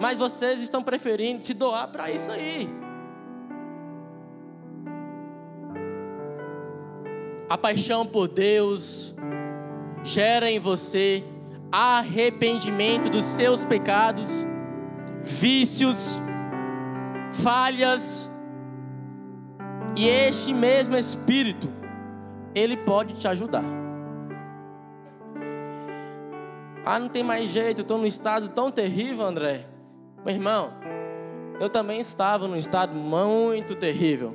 Mas 0.00 0.16
vocês 0.16 0.62
estão 0.62 0.82
preferindo 0.82 1.44
se 1.44 1.52
doar 1.52 1.88
para 1.88 2.10
isso 2.10 2.30
aí. 2.30 2.68
A 7.48 7.56
paixão 7.56 8.06
por 8.06 8.28
Deus 8.28 9.14
gera 10.04 10.50
em 10.50 10.58
você 10.58 11.24
arrependimento 11.72 13.10
dos 13.10 13.24
seus 13.24 13.64
pecados, 13.64 14.28
vícios, 15.24 16.18
falhas. 17.32 18.28
E 19.96 20.06
este 20.06 20.52
mesmo 20.52 20.96
Espírito, 20.96 21.68
ele 22.54 22.76
pode 22.76 23.14
te 23.14 23.26
ajudar. 23.26 23.64
Ah, 26.84 26.98
não 26.98 27.08
tem 27.08 27.22
mais 27.22 27.50
jeito, 27.50 27.80
eu 27.80 27.82
estou 27.82 27.98
num 27.98 28.06
estado 28.06 28.48
tão 28.48 28.70
terrível, 28.70 29.24
André. 29.24 29.66
Meu 30.24 30.34
irmão, 30.34 30.72
eu 31.60 31.68
também 31.68 32.00
estava 32.00 32.48
num 32.48 32.56
estado 32.56 32.94
muito 32.94 33.74
terrível. 33.74 34.34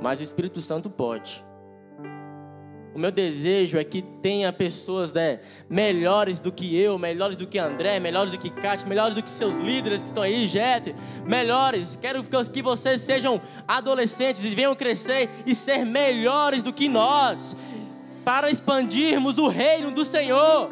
Mas 0.00 0.18
o 0.18 0.22
Espírito 0.22 0.60
Santo 0.60 0.88
pode. 0.88 1.44
O 2.94 2.98
meu 2.98 3.10
desejo 3.10 3.78
é 3.78 3.84
que 3.84 4.02
tenha 4.02 4.52
pessoas 4.52 5.12
né, 5.12 5.40
melhores 5.68 6.38
do 6.38 6.52
que 6.52 6.76
eu, 6.76 6.98
melhores 6.98 7.36
do 7.36 7.46
que 7.46 7.58
André, 7.58 7.98
melhores 7.98 8.30
do 8.30 8.38
que 8.38 8.50
Kátia, 8.50 8.86
melhores 8.86 9.14
do 9.14 9.22
que 9.22 9.30
seus 9.30 9.58
líderes 9.58 10.02
que 10.02 10.08
estão 10.08 10.22
aí, 10.22 10.46
Jet, 10.46 10.94
melhores. 11.24 11.96
Quero 12.00 12.22
que 12.22 12.62
vocês 12.62 13.00
sejam 13.00 13.40
adolescentes 13.66 14.44
e 14.44 14.50
venham 14.50 14.76
crescer 14.76 15.30
e 15.46 15.54
ser 15.54 15.86
melhores 15.86 16.62
do 16.62 16.72
que 16.72 16.86
nós, 16.86 17.56
para 18.24 18.50
expandirmos 18.50 19.38
o 19.38 19.48
reino 19.48 19.90
do 19.90 20.04
Senhor. 20.04 20.68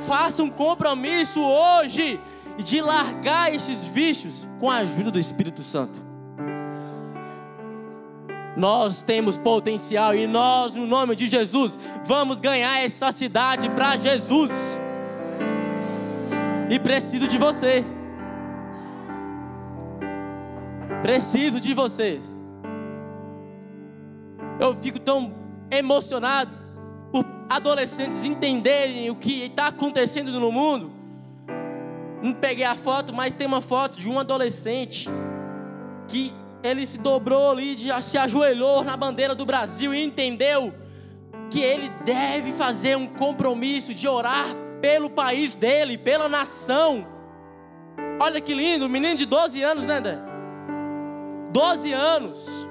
Faça 0.00 0.42
um 0.42 0.50
compromisso 0.50 1.42
hoje 1.42 2.20
de 2.58 2.80
largar 2.82 3.54
esses 3.54 3.86
vícios 3.86 4.46
com 4.60 4.70
a 4.70 4.78
ajuda 4.78 5.10
do 5.10 5.18
Espírito 5.18 5.62
Santo. 5.62 6.07
Nós 8.58 9.04
temos 9.04 9.36
potencial 9.36 10.16
e 10.16 10.26
nós, 10.26 10.74
no 10.74 10.84
nome 10.84 11.14
de 11.14 11.28
Jesus, 11.28 11.78
vamos 12.04 12.40
ganhar 12.40 12.80
essa 12.80 13.12
cidade 13.12 13.70
para 13.70 13.94
Jesus. 13.94 14.50
E 16.68 16.76
preciso 16.80 17.28
de 17.28 17.38
você. 17.38 17.84
Preciso 21.02 21.60
de 21.60 21.72
você. 21.72 22.18
Eu 24.58 24.74
fico 24.82 24.98
tão 24.98 25.32
emocionado 25.70 26.50
por 27.12 27.24
adolescentes 27.48 28.24
entenderem 28.24 29.08
o 29.08 29.14
que 29.14 29.44
está 29.44 29.68
acontecendo 29.68 30.32
no 30.32 30.50
mundo. 30.50 30.90
Não 32.20 32.32
peguei 32.32 32.64
a 32.64 32.74
foto, 32.74 33.14
mas 33.14 33.32
tem 33.32 33.46
uma 33.46 33.60
foto 33.60 34.00
de 34.00 34.10
um 34.10 34.18
adolescente 34.18 35.08
que 36.08 36.34
ele 36.62 36.86
se 36.86 36.98
dobrou 36.98 37.52
ali, 37.52 37.76
se 38.02 38.18
ajoelhou 38.18 38.82
na 38.82 38.96
bandeira 38.96 39.34
do 39.34 39.46
Brasil 39.46 39.94
e 39.94 40.02
entendeu 40.02 40.74
que 41.50 41.60
ele 41.60 41.88
deve 42.04 42.52
fazer 42.52 42.96
um 42.96 43.06
compromisso 43.06 43.94
de 43.94 44.06
orar 44.06 44.46
pelo 44.80 45.08
país 45.08 45.54
dele, 45.54 45.96
pela 45.96 46.28
nação. 46.28 47.06
Olha 48.20 48.40
que 48.40 48.54
lindo, 48.54 48.88
menino 48.88 49.14
de 49.14 49.26
12 49.26 49.62
anos, 49.62 49.84
né, 49.84 49.98
André? 49.98 50.18
12 51.52 51.92
anos. 51.92 52.68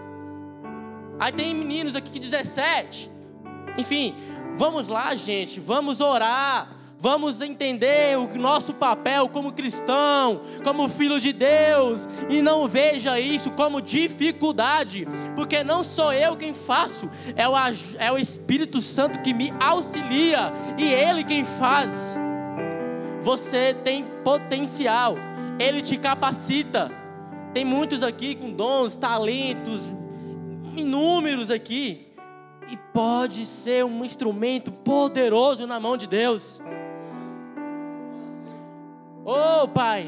Aí 1.20 1.32
tem 1.32 1.54
meninos 1.54 1.96
aqui 1.96 2.12
que 2.12 2.20
17. 2.20 3.10
Enfim, 3.78 4.16
vamos 4.56 4.88
lá, 4.88 5.16
gente, 5.16 5.60
vamos 5.60 6.02
orar. 6.02 6.77
Vamos 7.00 7.42
entender 7.42 8.18
o 8.18 8.40
nosso 8.40 8.74
papel 8.74 9.30
como 9.30 9.52
cristão, 9.52 10.42
como 10.64 10.90
filho 10.90 11.20
de 11.20 11.32
Deus, 11.32 12.08
e 12.28 12.42
não 12.42 12.68
veja 12.68 13.20
isso 13.20 13.52
como 13.52 13.80
dificuldade, 13.80 15.08
porque 15.36 15.64
não 15.64 15.84
sou 15.84 16.12
eu 16.12 16.36
quem 16.36 16.56
faço, 16.56 17.08
é 17.36 17.48
o, 17.48 17.54
é 18.00 18.12
o 18.12 18.18
Espírito 18.18 18.82
Santo 18.82 19.22
que 19.22 19.32
me 19.32 19.54
auxilia, 19.60 20.52
e 20.76 20.86
Ele 20.86 21.24
quem 21.24 21.44
faz. 21.44 22.18
Você 23.22 23.76
tem 23.84 24.04
potencial, 24.24 25.18
Ele 25.60 25.84
te 25.84 25.98
capacita. 25.98 26.92
Tem 27.54 27.64
muitos 27.64 28.02
aqui 28.02 28.34
com 28.34 28.52
dons, 28.52 28.96
talentos, 28.96 29.92
inúmeros 30.76 31.52
aqui, 31.52 32.08
e 32.72 32.76
pode 32.92 33.46
ser 33.46 33.86
um 33.86 34.04
instrumento 34.04 34.72
poderoso 34.72 35.68
na 35.68 35.80
mão 35.80 35.96
de 35.96 36.08
Deus. 36.08 36.60
Pai, 39.68 40.08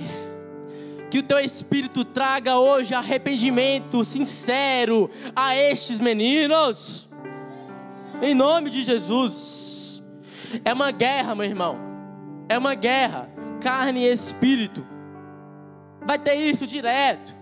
que 1.09 1.19
o 1.19 1.23
teu 1.23 1.39
Espírito 1.39 2.05
traga 2.05 2.57
hoje 2.57 2.93
arrependimento 2.93 4.03
sincero 4.03 5.09
a 5.35 5.55
estes 5.55 5.99
meninos, 5.99 7.09
em 8.21 8.33
nome 8.33 8.69
de 8.69 8.83
Jesus. 8.83 10.03
É 10.65 10.73
uma 10.73 10.91
guerra, 10.91 11.35
meu 11.35 11.45
irmão, 11.45 11.77
é 12.47 12.57
uma 12.57 12.73
guerra, 12.73 13.29
carne 13.61 14.05
e 14.05 14.11
espírito. 14.11 14.85
Vai 16.05 16.17
ter 16.17 16.35
isso 16.35 16.65
direto, 16.65 17.35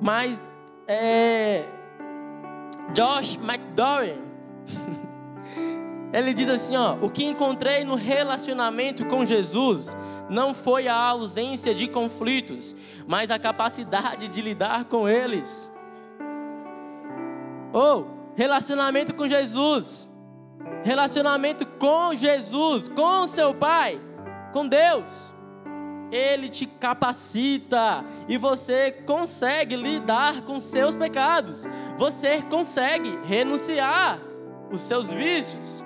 mas 0.00 0.40
é. 0.86 1.64
Josh 2.92 3.36
McDowell, 3.42 4.18
ele 6.14 6.32
diz 6.32 6.48
assim: 6.48 6.76
ó, 6.76 6.94
o 7.02 7.10
que 7.10 7.24
encontrei 7.24 7.84
no 7.84 7.96
relacionamento 7.96 9.04
com 9.06 9.24
Jesus 9.24 9.96
não 10.30 10.54
foi 10.54 10.86
a 10.86 10.94
ausência 10.94 11.74
de 11.74 11.88
conflitos, 11.88 12.74
mas 13.04 13.32
a 13.32 13.38
capacidade 13.38 14.28
de 14.28 14.40
lidar 14.40 14.84
com 14.84 15.08
eles. 15.08 15.72
Ou 17.72 18.02
oh, 18.02 18.06
relacionamento 18.36 19.12
com 19.12 19.26
Jesus. 19.26 20.08
Relacionamento 20.84 21.66
com 21.66 22.14
Jesus, 22.14 22.88
com 22.88 23.26
seu 23.26 23.52
Pai, 23.52 24.00
com 24.52 24.68
Deus. 24.68 25.34
Ele 26.12 26.48
te 26.48 26.64
capacita 26.64 28.04
e 28.28 28.38
você 28.38 28.92
consegue 28.92 29.74
lidar 29.74 30.42
com 30.42 30.60
seus 30.60 30.94
pecados. 30.94 31.64
Você 31.98 32.40
consegue 32.42 33.18
renunciar 33.24 34.20
os 34.70 34.80
seus 34.80 35.10
vícios. 35.10 35.84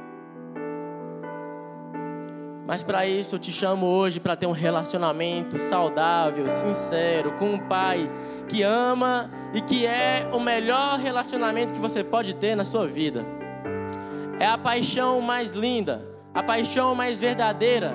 Mas 2.68 2.82
para 2.82 3.06
isso 3.06 3.36
eu 3.36 3.38
te 3.38 3.50
chamo 3.50 3.86
hoje 3.86 4.20
para 4.20 4.36
ter 4.36 4.46
um 4.46 4.52
relacionamento 4.52 5.56
saudável, 5.56 6.50
sincero, 6.50 7.32
com 7.38 7.54
um 7.54 7.58
pai 7.58 8.10
que 8.46 8.62
ama 8.62 9.30
e 9.54 9.62
que 9.62 9.86
é 9.86 10.28
o 10.34 10.38
melhor 10.38 10.98
relacionamento 10.98 11.72
que 11.72 11.80
você 11.80 12.04
pode 12.04 12.34
ter 12.34 12.54
na 12.54 12.64
sua 12.64 12.86
vida. 12.86 13.24
É 14.38 14.44
a 14.44 14.58
paixão 14.58 15.18
mais 15.22 15.54
linda, 15.54 16.06
a 16.34 16.42
paixão 16.42 16.94
mais 16.94 17.18
verdadeira. 17.18 17.94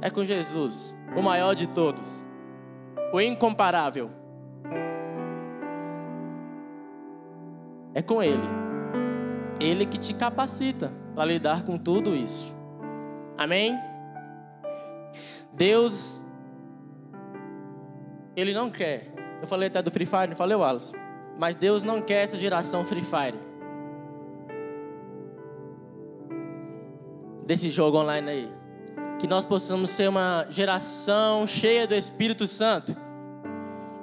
É 0.00 0.10
com 0.10 0.24
Jesus, 0.24 0.92
o 1.14 1.22
maior 1.22 1.54
de 1.54 1.68
todos, 1.68 2.26
o 3.12 3.20
incomparável. 3.20 4.10
É 7.94 8.02
com 8.02 8.20
Ele. 8.20 8.48
Ele 9.60 9.86
que 9.86 9.96
te 9.96 10.12
capacita 10.12 10.92
para 11.14 11.24
lidar 11.24 11.62
com 11.62 11.78
tudo 11.78 12.12
isso. 12.12 12.55
Amém? 13.38 13.78
Deus, 15.52 16.22
Ele 18.34 18.52
não 18.52 18.70
quer. 18.70 19.12
Eu 19.40 19.46
falei 19.46 19.68
até 19.68 19.82
do 19.82 19.90
Free 19.90 20.06
Fire, 20.06 20.28
não 20.28 20.36
falei, 20.36 20.56
Wallace? 20.56 20.92
Mas 21.38 21.54
Deus 21.54 21.82
não 21.82 22.00
quer 22.00 22.24
essa 22.24 22.38
geração 22.38 22.84
Free 22.84 23.02
Fire. 23.02 23.38
Desse 27.44 27.70
jogo 27.70 27.98
online 27.98 28.30
aí. 28.30 28.50
Que 29.18 29.26
nós 29.26 29.46
possamos 29.46 29.90
ser 29.90 30.08
uma 30.08 30.46
geração 30.50 31.46
cheia 31.46 31.86
do 31.86 31.94
Espírito 31.94 32.46
Santo. 32.46 32.96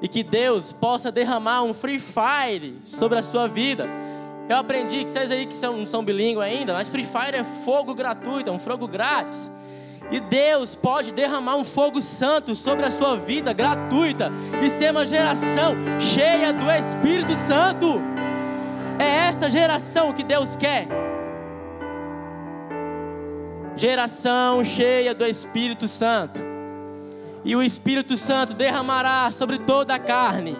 E 0.01 0.07
que 0.07 0.23
Deus 0.23 0.73
possa 0.73 1.11
derramar 1.11 1.63
um 1.63 1.73
Free 1.73 1.99
Fire 1.99 2.79
sobre 2.83 3.19
a 3.19 3.23
sua 3.23 3.47
vida. 3.47 3.87
Eu 4.53 4.59
aprendi 4.59 5.03
que 5.03 5.11
vocês 5.11 5.31
aí 5.31 5.47
que 5.47 5.57
são, 5.57 5.77
não 5.77 5.85
são 5.87 6.05
bilíngues 6.05 6.43
ainda, 6.43 6.73
mas 6.73 6.87
Free 6.87 7.05
Fire 7.05 7.35
é 7.35 7.43
fogo 7.43 7.95
gratuito, 7.95 8.51
é 8.51 8.53
um 8.53 8.59
fogo 8.59 8.87
grátis. 8.87 9.51
E 10.11 10.19
Deus 10.19 10.75
pode 10.75 11.11
derramar 11.11 11.55
um 11.55 11.63
fogo 11.63 11.99
santo 11.99 12.53
sobre 12.53 12.85
a 12.85 12.91
sua 12.91 13.17
vida, 13.17 13.51
gratuita, 13.51 14.31
e 14.61 14.69
ser 14.69 14.91
uma 14.91 15.07
geração 15.07 15.73
cheia 15.99 16.53
do 16.53 16.69
Espírito 16.69 17.33
Santo. 17.47 17.99
É 18.99 19.27
essa 19.27 19.49
geração 19.49 20.13
que 20.13 20.23
Deus 20.23 20.55
quer. 20.55 20.87
Geração 23.75 24.63
cheia 24.63 25.15
do 25.15 25.25
Espírito 25.25 25.87
Santo. 25.87 26.39
E 27.43 27.55
o 27.55 27.63
Espírito 27.63 28.15
Santo 28.15 28.53
derramará 28.53 29.31
sobre 29.31 29.57
toda 29.57 29.95
a 29.95 29.99
carne, 29.99 30.55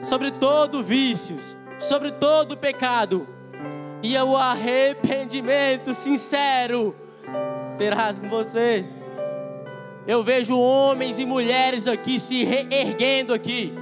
sobre 0.00 0.30
todo 0.30 0.82
vícios, 0.82 1.54
sobre 1.82 2.12
todo 2.12 2.56
pecado. 2.56 3.28
E 4.02 4.16
o 4.16 4.36
arrependimento 4.36 5.94
sincero 5.94 6.94
terás 7.78 8.18
com 8.18 8.28
você. 8.28 8.84
Eu 10.06 10.22
vejo 10.24 10.58
homens 10.58 11.18
e 11.18 11.26
mulheres 11.26 11.86
aqui 11.86 12.18
se 12.18 12.42
reerguendo 12.42 13.32
aqui. 13.32 13.72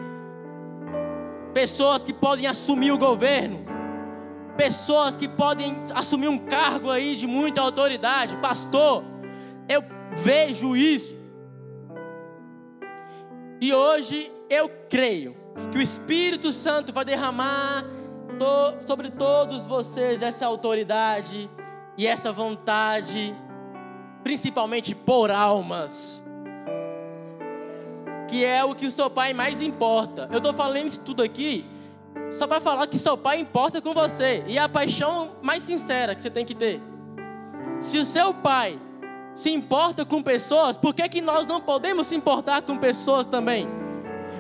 Pessoas 1.55 2.03
que 2.03 2.13
podem 2.13 2.47
assumir 2.47 2.93
o 2.93 2.99
governo. 2.99 3.65
Pessoas 4.57 5.17
que 5.17 5.27
podem 5.27 5.81
assumir 5.95 6.29
um 6.29 6.39
cargo 6.39 6.91
aí 6.91 7.17
de 7.17 7.27
muita 7.27 7.63
autoridade. 7.63 8.37
Pastor, 8.37 9.03
eu 9.67 9.83
vejo 10.17 10.77
isso. 10.77 11.19
E 13.61 13.73
hoje 13.73 14.31
eu 14.51 14.69
creio 14.89 15.37
que 15.71 15.79
o 15.79 15.83
Espírito 15.83 16.51
Santo 16.51 16.93
vai 16.93 17.05
derramar 17.05 17.85
to 18.37 18.87
sobre 18.87 19.09
todos 19.11 19.65
vocês 19.65 20.23
essa 20.23 20.45
autoridade 20.45 21.49
e 21.97 22.07
essa 22.07 22.33
vontade 22.33 23.33
principalmente 24.25 24.93
por 24.93 25.31
almas. 25.31 26.21
Que 28.29 28.45
é 28.45 28.65
o 28.65 28.75
que 28.75 28.87
o 28.87 28.91
seu 28.91 29.09
pai 29.09 29.33
mais 29.33 29.63
importa. 29.63 30.29
Eu 30.31 30.39
estou 30.39 30.53
falando 30.53 30.89
isso 30.89 31.01
tudo 31.01 31.23
aqui 31.23 31.65
só 32.31 32.47
para 32.47 32.61
falar 32.61 32.87
que 32.89 32.99
seu 32.99 33.17
pai 33.17 33.39
importa 33.39 33.81
com 33.81 33.95
você 33.95 34.43
e 34.49 34.59
é 34.59 34.61
a 34.61 34.69
paixão 34.69 35.37
mais 35.43 35.63
sincera 35.63 36.15
que 36.15 36.23
você 36.23 36.31
tem 36.31 36.45
que 36.45 36.57
ter. 36.57 36.81
Se 37.79 37.99
o 37.99 38.05
seu 38.05 38.35
pai 38.35 38.81
se 39.35 39.51
importa 39.51 40.05
com 40.05 40.23
pessoas, 40.23 40.77
por 40.77 40.93
que, 40.93 41.09
que 41.09 41.21
nós 41.21 41.47
não 41.47 41.61
podemos 41.61 42.09
se 42.09 42.17
importar 42.17 42.63
com 42.63 42.77
pessoas 42.77 43.27
também? 43.27 43.80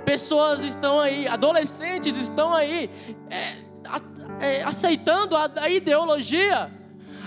Pessoas 0.04 0.60
estão 0.60 1.00
aí, 1.00 1.28
adolescentes 1.28 2.16
estão 2.16 2.52
aí, 2.54 2.90
é, 3.30 3.56
é, 4.40 4.62
aceitando 4.62 5.36
a, 5.36 5.50
a 5.56 5.68
ideologia, 5.68 6.70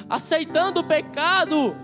aceitando 0.10 0.80
o 0.80 0.84
pecado, 0.84 1.76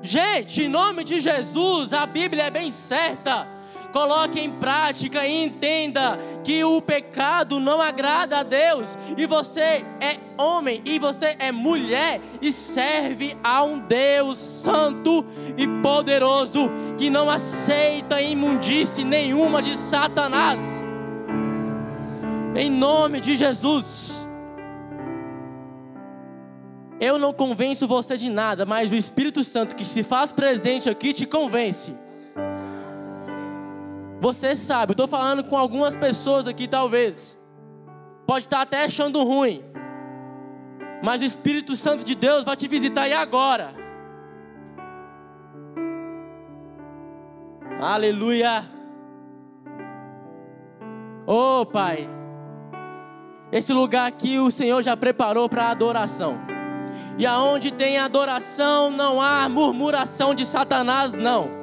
Gente, 0.00 0.62
em 0.62 0.68
nome 0.68 1.02
de 1.02 1.20
Jesus, 1.20 1.92
a 1.92 2.06
Bíblia 2.06 2.44
é 2.44 2.50
bem 2.50 2.70
certa. 2.70 3.48
Coloque 3.92 4.38
em 4.38 4.50
prática 4.50 5.26
e 5.26 5.44
entenda 5.44 6.18
que 6.44 6.62
o 6.62 6.80
pecado 6.82 7.58
não 7.58 7.80
agrada 7.80 8.38
a 8.38 8.42
Deus. 8.42 8.88
E 9.16 9.24
você 9.26 9.84
é 10.00 10.18
homem 10.36 10.82
e 10.84 10.98
você 10.98 11.36
é 11.38 11.50
mulher 11.50 12.20
e 12.40 12.52
serve 12.52 13.36
a 13.42 13.62
um 13.62 13.78
Deus 13.78 14.38
santo 14.38 15.24
e 15.56 15.66
poderoso 15.82 16.70
que 16.96 17.08
não 17.08 17.30
aceita 17.30 18.20
imundice 18.20 19.04
nenhuma 19.04 19.62
de 19.62 19.74
Satanás. 19.74 20.64
Em 22.54 22.70
nome 22.70 23.20
de 23.20 23.36
Jesus. 23.36 24.26
Eu 27.00 27.16
não 27.18 27.32
convenço 27.32 27.86
você 27.86 28.16
de 28.16 28.28
nada, 28.28 28.66
mas 28.66 28.90
o 28.90 28.96
Espírito 28.96 29.44
Santo 29.44 29.76
que 29.76 29.84
se 29.84 30.02
faz 30.02 30.32
presente 30.32 30.90
aqui 30.90 31.12
te 31.12 31.24
convence. 31.24 31.94
Você 34.20 34.56
sabe, 34.56 34.90
eu 34.90 34.94
estou 34.94 35.06
falando 35.06 35.44
com 35.44 35.56
algumas 35.56 35.94
pessoas 35.96 36.48
aqui, 36.48 36.66
talvez. 36.66 37.38
Pode 38.26 38.46
estar 38.46 38.60
até 38.60 38.84
achando 38.84 39.22
ruim. 39.22 39.62
Mas 41.02 41.22
o 41.22 41.24
Espírito 41.24 41.76
Santo 41.76 42.04
de 42.04 42.14
Deus 42.14 42.44
vai 42.44 42.56
te 42.56 42.66
visitar 42.66 43.02
aí 43.02 43.12
agora. 43.12 43.74
Aleluia. 47.80 48.64
Oh, 51.24 51.64
Pai. 51.64 52.08
Esse 53.52 53.72
lugar 53.72 54.06
aqui 54.06 54.38
o 54.38 54.50
Senhor 54.50 54.82
já 54.82 54.96
preparou 54.96 55.48
para 55.48 55.70
adoração. 55.70 56.38
E 57.16 57.24
aonde 57.24 57.70
tem 57.70 57.98
adoração, 57.98 58.90
não 58.90 59.22
há 59.22 59.48
murmuração 59.48 60.34
de 60.34 60.44
Satanás, 60.44 61.12
não. 61.14 61.57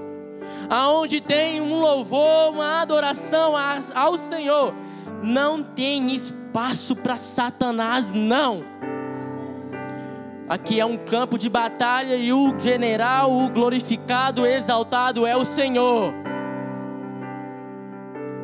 Aonde 0.70 1.22
tem 1.22 1.62
um 1.62 1.80
louvor, 1.80 2.52
uma 2.52 2.82
adoração 2.82 3.54
ao 3.94 4.18
Senhor, 4.18 4.74
não 5.22 5.64
tem 5.64 6.16
espaço 6.16 6.96
para 6.96 7.18
Satanás, 7.18 8.12
não. 8.12 8.64
Aqui 10.48 10.80
é 10.80 10.86
um 10.86 10.98
campo 10.98 11.38
de 11.38 11.50
batalha 11.50 12.16
e 12.16 12.32
o 12.32 12.60
general, 12.60 13.32
o 13.32 13.50
glorificado, 13.50 14.46
exaltado 14.46 15.26
é 15.26 15.36
o 15.36 15.44
Senhor. 15.44 16.14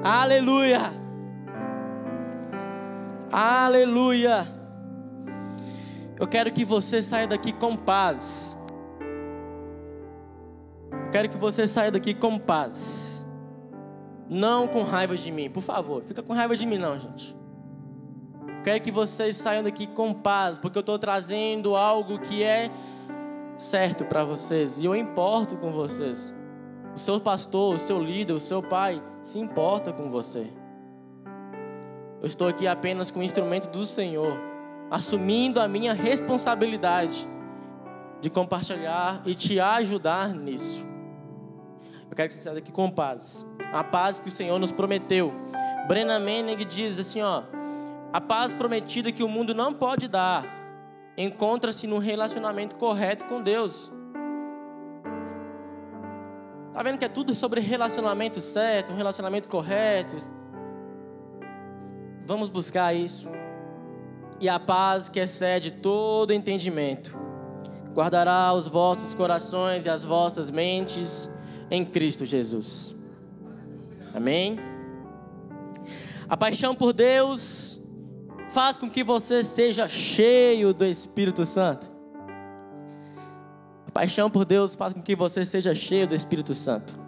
Aleluia. 0.03 0.91
Aleluia. 3.31 4.47
Eu 6.19 6.27
quero 6.27 6.51
que 6.51 6.65
você 6.65 7.01
saia 7.01 7.27
daqui 7.27 7.53
com 7.53 7.75
paz. 7.75 8.57
Quero 11.11 11.29
que 11.29 11.37
você 11.37 11.67
saia 11.67 11.91
daqui 11.91 12.13
com 12.13 12.37
paz. 12.37 13.27
Não 14.29 14.67
com 14.67 14.83
raiva 14.83 15.15
de 15.15 15.31
mim, 15.31 15.49
por 15.49 15.61
favor. 15.61 16.01
Fica 16.03 16.23
com 16.23 16.33
raiva 16.33 16.55
de 16.55 16.65
mim, 16.65 16.77
não, 16.77 16.97
gente. 16.97 17.35
Quero 18.63 18.81
que 18.81 18.91
vocês 18.91 19.35
saiam 19.35 19.63
daqui 19.63 19.87
com 19.87 20.13
paz, 20.13 20.57
porque 20.57 20.77
eu 20.77 20.81
estou 20.81 20.97
trazendo 20.97 21.75
algo 21.75 22.19
que 22.19 22.43
é 22.43 22.71
certo 23.57 24.05
para 24.05 24.23
vocês 24.23 24.79
e 24.79 24.85
eu 24.85 24.95
importo 24.95 25.57
com 25.57 25.71
vocês. 25.71 26.33
O 26.95 26.99
seu 26.99 27.19
pastor, 27.19 27.75
o 27.75 27.77
seu 27.77 28.01
líder, 28.01 28.33
o 28.33 28.39
seu 28.39 28.61
pai 28.61 29.01
se 29.23 29.39
importa 29.39 29.91
com 29.91 30.09
você. 30.09 30.47
Eu 32.21 32.27
estou 32.27 32.47
aqui 32.47 32.67
apenas 32.67 33.09
com 33.09 33.19
o 33.19 33.23
instrumento 33.23 33.67
do 33.69 33.85
Senhor 33.85 34.37
assumindo 34.91 35.61
a 35.61 35.69
minha 35.69 35.93
responsabilidade 35.93 37.25
de 38.19 38.29
compartilhar 38.29 39.21
e 39.25 39.33
te 39.33 39.57
ajudar 39.57 40.35
nisso. 40.35 40.90
Eu 42.11 42.15
quero 42.15 42.27
que 42.27 42.35
você 42.35 42.41
saia 42.41 42.55
daqui 42.55 42.73
com 42.73 42.91
paz. 42.91 43.45
A 43.71 43.85
paz 43.85 44.19
que 44.19 44.27
o 44.27 44.31
Senhor 44.31 44.59
nos 44.59 44.69
prometeu. 44.69 45.33
Brenna 45.87 46.19
Manning 46.19 46.57
diz 46.67 46.99
assim, 46.99 47.21
ó: 47.21 47.43
A 48.11 48.19
paz 48.19 48.53
prometida 48.53 49.13
que 49.13 49.23
o 49.23 49.29
mundo 49.29 49.55
não 49.55 49.73
pode 49.73 50.09
dar 50.09 50.45
encontra-se 51.17 51.87
num 51.87 51.99
relacionamento 51.99 52.75
correto 52.75 53.23
com 53.25 53.41
Deus. 53.41 53.93
Tá 56.73 56.83
vendo 56.83 56.97
que 56.97 57.05
é 57.05 57.09
tudo 57.09 57.33
sobre 57.33 57.61
relacionamento 57.61 58.41
certo, 58.41 58.91
um 58.91 58.95
relacionamento 58.95 59.47
correto? 59.47 60.17
Vamos 62.25 62.49
buscar 62.49 62.93
isso 62.93 63.29
e 64.39 64.49
a 64.49 64.59
paz 64.59 65.07
que 65.07 65.19
excede 65.19 65.71
todo 65.71 66.33
entendimento 66.33 67.15
guardará 67.93 68.53
os 68.53 68.67
vossos 68.67 69.13
corações 69.13 69.85
e 69.85 69.89
as 69.89 70.03
vossas 70.03 70.49
mentes 70.49 71.29
em 71.71 71.85
Cristo 71.85 72.25
Jesus. 72.25 72.95
Amém? 74.13 74.59
A 76.27 76.35
paixão 76.35 76.75
por 76.75 76.91
Deus 76.91 77.81
faz 78.49 78.77
com 78.77 78.89
que 78.89 79.03
você 79.03 79.41
seja 79.41 79.87
cheio 79.87 80.73
do 80.73 80.85
Espírito 80.85 81.45
Santo. 81.45 81.89
A 83.87 83.91
paixão 83.91 84.29
por 84.29 84.43
Deus 84.43 84.75
faz 84.75 84.93
com 84.93 85.01
que 85.01 85.15
você 85.15 85.45
seja 85.45 85.73
cheio 85.73 86.07
do 86.07 86.15
Espírito 86.15 86.53
Santo. 86.53 86.99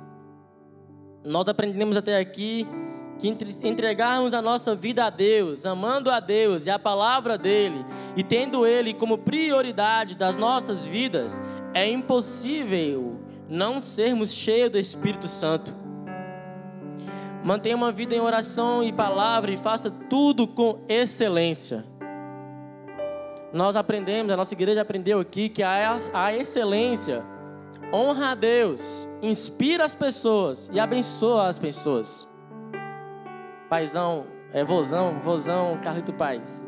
Nós 1.23 1.47
aprendemos 1.47 1.97
até 1.97 2.17
aqui 2.17 2.65
que 3.19 3.27
entregarmos 3.63 4.33
a 4.33 4.41
nossa 4.41 4.75
vida 4.75 5.05
a 5.05 5.09
Deus, 5.09 5.65
amando 5.65 6.09
a 6.09 6.19
Deus 6.19 6.67
e 6.67 6.69
a 6.69 6.79
palavra 6.79 7.37
dele, 7.37 7.85
e 8.17 8.23
tendo 8.23 8.65
ele 8.65 8.93
como 8.93 9.17
prioridade 9.17 10.17
das 10.17 10.35
nossas 10.35 10.83
vidas, 10.83 11.39
é 11.73 11.89
impossível 11.89 13.22
não 13.49 13.79
sermos 13.79 14.33
cheios 14.33 14.71
do 14.71 14.79
Espírito 14.79 15.27
Santo. 15.27 15.73
Mantenha 17.43 17.75
uma 17.75 17.91
vida 17.91 18.15
em 18.15 18.21
oração 18.21 18.81
e 18.81 18.93
palavra 18.93 19.51
e 19.51 19.57
faça 19.57 19.91
tudo 19.91 20.47
com 20.47 20.79
excelência. 20.87 21.85
Nós 23.51 23.75
aprendemos, 23.75 24.31
a 24.31 24.37
nossa 24.37 24.53
igreja 24.53 24.81
aprendeu 24.81 25.19
aqui 25.19 25.49
que 25.49 25.61
a, 25.61 26.33
excelência 26.35 27.23
honra 27.93 28.31
a 28.31 28.35
Deus, 28.35 29.07
inspira 29.21 29.83
as 29.83 29.93
pessoas 29.93 30.69
e 30.73 30.79
abençoa 30.79 31.47
as 31.47 31.59
pessoas. 31.59 32.27
Paizão, 33.69 34.25
É 34.51 34.63
vozão, 34.63 35.19
vozão, 35.19 35.79
Carlito 35.81 36.13
Paz. 36.13 36.65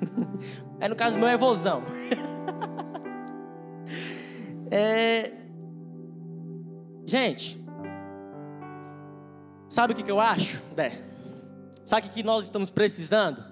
é 0.80 0.88
no 0.88 0.96
caso 0.96 1.18
meu 1.18 1.28
é 1.28 1.36
vozão. 1.36 1.82
é... 4.70 5.43
Gente, 7.06 7.62
sabe 9.68 9.92
o 9.92 9.96
que, 9.96 10.10
eu 10.10 10.20
acho? 10.20 10.62
Dé? 10.74 10.92
Sabe 11.84 12.08
o 12.08 12.10
que 12.10 12.22
nós 12.22 12.44
estamos 12.44 12.70
precisando? 12.70 13.44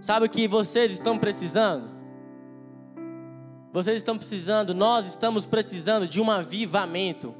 Sabe 0.00 0.26
o 0.26 0.30
que 0.30 0.48
vocês 0.48 0.92
estão 0.92 1.18
precisando? 1.18 1.90
Vocês 3.72 3.98
estão 3.98 4.16
precisando, 4.16 4.74
nós 4.74 5.06
estamos 5.06 5.44
precisando 5.44 6.08
de 6.08 6.20
um 6.20 6.30
avivamento. 6.30 7.34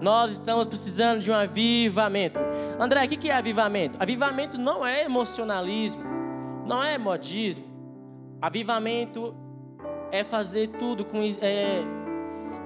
Nós 0.00 0.32
estamos 0.32 0.66
precisando 0.66 1.20
de 1.20 1.30
um 1.30 1.34
avivamento. 1.34 2.40
André, 2.80 3.04
o 3.04 3.08
que 3.08 3.30
é 3.30 3.34
avivamento? 3.34 3.96
Avivamento 4.00 4.58
não 4.58 4.84
é 4.84 5.04
emocionalismo, 5.04 6.02
não 6.66 6.82
é 6.82 6.98
modismo. 6.98 7.64
Avivamento 8.42 9.34
é 10.10 10.24
fazer 10.24 10.68
tudo 10.70 11.04
com, 11.04 11.22
é, 11.40 11.82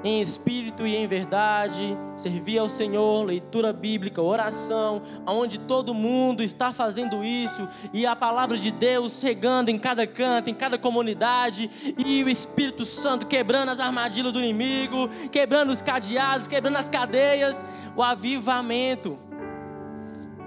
em 0.04 0.20
espírito 0.20 0.86
e 0.86 0.96
em 0.96 1.06
verdade, 1.06 1.96
servir 2.16 2.58
ao 2.58 2.68
Senhor, 2.68 3.24
leitura 3.24 3.72
bíblica, 3.72 4.20
oração, 4.20 5.02
onde 5.26 5.58
todo 5.58 5.94
mundo 5.94 6.42
está 6.42 6.72
fazendo 6.72 7.22
isso 7.22 7.68
e 7.92 8.04
a 8.04 8.16
palavra 8.16 8.58
de 8.58 8.70
Deus 8.70 9.20
chegando 9.20 9.68
em 9.68 9.78
cada 9.78 10.06
canto, 10.06 10.50
em 10.50 10.54
cada 10.54 10.76
comunidade 10.76 11.70
e 11.96 12.24
o 12.24 12.28
Espírito 12.28 12.84
Santo 12.84 13.26
quebrando 13.26 13.70
as 13.70 13.78
armadilhas 13.78 14.32
do 14.32 14.40
inimigo, 14.40 15.08
quebrando 15.30 15.70
os 15.70 15.80
cadeados, 15.80 16.48
quebrando 16.48 16.76
as 16.76 16.88
cadeias. 16.88 17.64
O 17.94 18.02
avivamento 18.02 19.18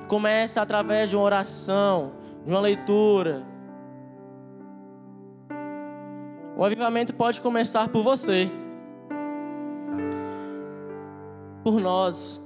começa 0.08 0.62
através 0.62 1.10
de 1.10 1.16
uma 1.16 1.24
oração, 1.24 2.14
de 2.46 2.52
uma 2.52 2.60
leitura. 2.60 3.44
O 6.58 6.64
avivamento 6.64 7.14
pode 7.14 7.42
começar 7.42 7.88
por 7.90 8.02
você. 8.02 8.50
Por 11.66 11.82
nós. 11.82 12.40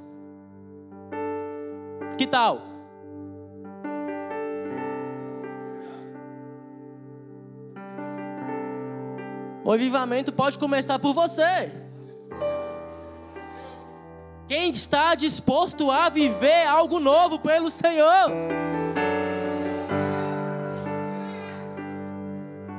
Que 2.17 2.25
tal? 2.25 2.61
O 9.65 9.73
avivamento 9.73 10.31
pode 10.31 10.57
começar 10.57 10.97
por 10.99 11.13
você. 11.13 11.69
Quem 14.47 14.71
está 14.71 15.15
disposto 15.15 15.91
a 15.91 16.07
viver 16.07 16.65
algo 16.65 16.97
novo 16.97 17.39
pelo 17.39 17.69
Senhor? 17.69 18.31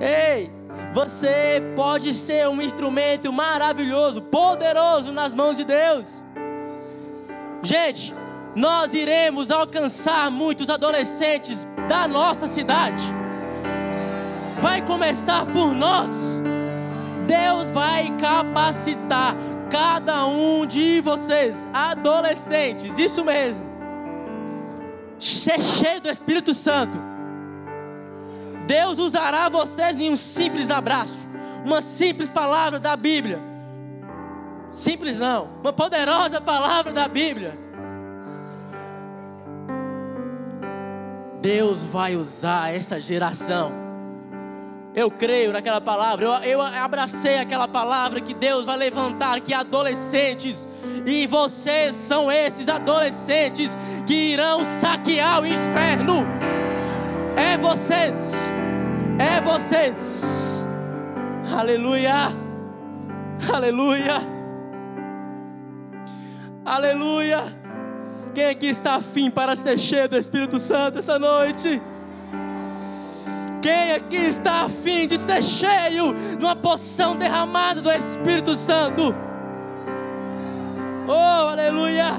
Ei, 0.01 0.51
você 0.95 1.63
pode 1.77 2.15
ser 2.15 2.49
um 2.49 2.63
instrumento 2.63 3.31
maravilhoso, 3.31 4.23
poderoso 4.23 5.13
nas 5.13 5.35
mãos 5.35 5.59
de 5.59 5.65
Deus. 5.65 6.30
Gente, 7.63 8.15
nós 8.55 8.93
iremos 8.95 9.51
alcançar 9.51 10.31
muitos 10.31 10.71
adolescentes 10.71 11.67
da 11.89 12.09
nossa 12.09 12.49
cidade. 12.49 13.05
Vai 14.61 14.83
começar 14.83 15.45
por 15.47 15.75
nós. 15.75 16.41
Deus 17.27 17.71
vai 17.71 18.11
capacitar 18.19 19.37
cada 19.71 20.27
um 20.27 20.67
de 20.67 21.01
vocês, 21.01 21.57
adolescentes, 21.73 22.99
isso 22.99 23.25
mesmo. 23.25 23.63
Ser 25.19 25.61
cheio 25.61 26.01
do 26.01 26.09
Espírito 26.09 26.55
Santo. 26.55 26.99
Deus 28.67 28.99
usará 28.99 29.49
vocês 29.49 30.01
em 30.01 30.11
um 30.11 30.17
simples 30.17 30.71
abraço, 30.71 31.29
uma 31.65 31.83
simples 31.83 32.31
palavra 32.31 32.81
da 32.81 32.97
Bíblia 32.97 33.50
Simples 34.71 35.19
não, 35.19 35.49
uma 35.61 35.73
poderosa 35.73 36.41
palavra 36.41 36.93
da 36.93 37.09
Bíblia. 37.09 37.59
Deus 41.41 41.83
vai 41.83 42.15
usar 42.15 42.75
essa 42.75 43.01
geração. 43.01 43.73
Eu 44.95 45.11
creio 45.11 45.53
naquela 45.53 45.81
palavra, 45.81 46.27
eu, 46.27 46.33
eu 46.43 46.61
abracei 46.61 47.39
aquela 47.39 47.69
palavra 47.69 48.21
que 48.21 48.35
Deus 48.35 48.65
vai 48.65 48.77
levantar 48.77 49.41
que 49.41 49.55
adolescentes, 49.55 50.67
e 51.07 51.27
vocês 51.27 51.95
são 52.09 52.31
esses 52.31 52.69
adolescentes 52.69 53.71
que 54.07 54.33
irão 54.33 54.65
saquear 54.81 55.43
o 55.43 55.47
inferno. 55.47 56.27
É 57.37 57.57
vocês, 57.57 58.17
é 59.19 59.41
vocês. 59.41 60.67
Aleluia, 61.53 62.29
aleluia. 63.53 64.40
Aleluia! 66.65 67.39
Quem 68.35 68.45
aqui 68.45 68.67
está 68.67 68.97
afim 68.97 69.31
para 69.31 69.57
ser 69.57 69.79
cheio 69.79 70.09
do 70.09 70.19
Espírito 70.19 70.61
Santo 70.61 70.99
essa 70.99 71.19
noite? 71.19 71.81
Quem 73.63 73.93
aqui 73.93 74.17
está 74.17 74.63
afim 74.63 75.07
de 75.07 75.19
ser 75.19 75.43
cheio 75.43 76.15
de 76.39 76.45
uma 76.45 76.55
poção 76.55 77.17
derramada 77.17 77.81
do 77.81 77.91
Espírito 77.91 78.55
Santo? 78.55 79.15
Oh, 81.09 81.49
aleluia! 81.49 82.15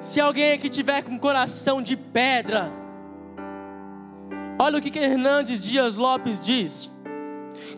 Se 0.00 0.20
alguém 0.20 0.52
aqui 0.52 0.68
tiver 0.68 1.02
com 1.02 1.18
coração 1.18 1.80
de 1.80 1.96
pedra, 1.96 2.70
olha 4.58 4.78
o 4.78 4.82
que, 4.82 4.90
que 4.90 4.98
Hernandes 4.98 5.62
Dias 5.62 5.96
Lopes 5.96 6.40
diz. 6.40 6.90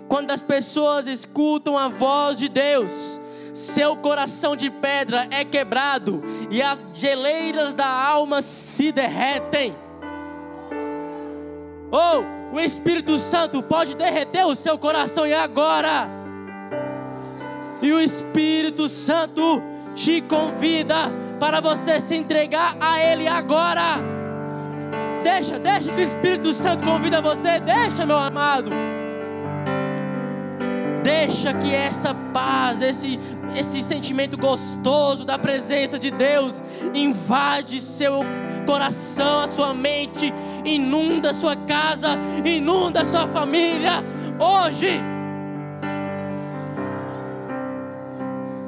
Quando 0.09 0.31
as 0.31 0.43
pessoas 0.43 1.07
escutam 1.07 1.77
a 1.77 1.87
voz 1.87 2.39
de 2.39 2.49
Deus, 2.49 3.16
seu 3.57 3.97
coração 3.97 4.55
de 4.55 4.71
pedra 4.71 5.27
é 5.31 5.43
quebrado 5.43 6.23
e 6.51 6.63
as 6.63 6.87
geleiras 6.93 7.73
da 7.73 7.87
alma 7.87 8.43
se 8.43 8.93
derretem. 8.93 9.75
Ou 11.91 12.23
oh, 12.53 12.57
o 12.57 12.61
Espírito 12.61 13.17
Santo 13.17 13.63
pode 13.63 13.97
derreter 13.97 14.45
o 14.45 14.55
seu 14.55 14.79
coração 14.79 15.27
e 15.27 15.33
agora. 15.33 16.07
E 17.81 17.93
o 17.93 17.99
Espírito 17.99 18.91
Santo 18.91 19.63
te 19.95 20.21
convida 20.21 21.11
para 21.41 21.59
você 21.61 21.99
se 22.01 22.15
entregar 22.15 22.77
a 22.79 23.01
Ele 23.01 23.27
agora. 23.27 23.97
Deixa, 25.23 25.59
deixa 25.59 25.91
que 25.91 26.01
o 26.01 26.05
Espírito 26.05 26.53
Santo 26.53 26.85
convida 26.85 27.23
você, 27.23 27.59
deixa, 27.61 28.05
meu 28.05 28.19
amado. 28.19 28.71
Deixa 31.07 31.55
que 31.55 31.73
essa 31.73 32.13
paz, 32.13 32.83
esse, 32.83 33.17
esse 33.55 33.81
sentimento 33.81 34.37
gostoso 34.37 35.25
da 35.25 35.39
presença 35.39 35.97
de 36.01 36.11
Deus 36.11 36.61
invade 36.93 37.81
seu 37.81 38.25
coração, 38.67 39.43
a 39.43 39.47
sua 39.47 39.73
mente, 39.73 40.35
inunda 40.65 41.33
sua 41.33 41.55
casa, 41.55 42.19
inunda 42.45 43.05
sua 43.05 43.29
família. 43.29 44.03
Hoje. 44.41 45.01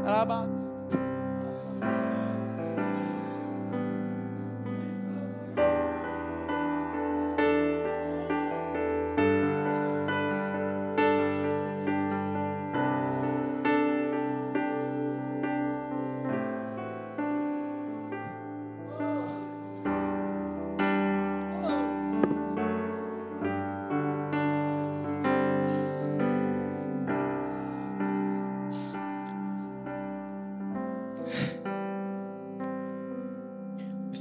Arabá. 0.06 0.57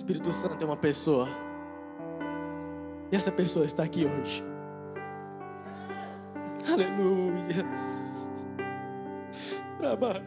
Espírito 0.08 0.32
Santo 0.32 0.64
é 0.64 0.66
uma 0.66 0.78
pessoa. 0.78 1.28
E 3.12 3.16
essa 3.18 3.30
pessoa 3.30 3.66
está 3.66 3.84
aqui 3.84 4.06
hoje. 4.06 4.42
Aleluia. 6.72 7.66
Trabalho. 9.78 10.24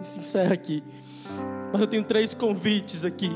E 0.00 0.04
se 0.04 0.18
encerra 0.18 0.52
aqui. 0.52 0.82
Mas 1.72 1.80
eu 1.80 1.86
tenho 1.86 2.02
três 2.02 2.34
convites 2.34 3.04
aqui. 3.04 3.30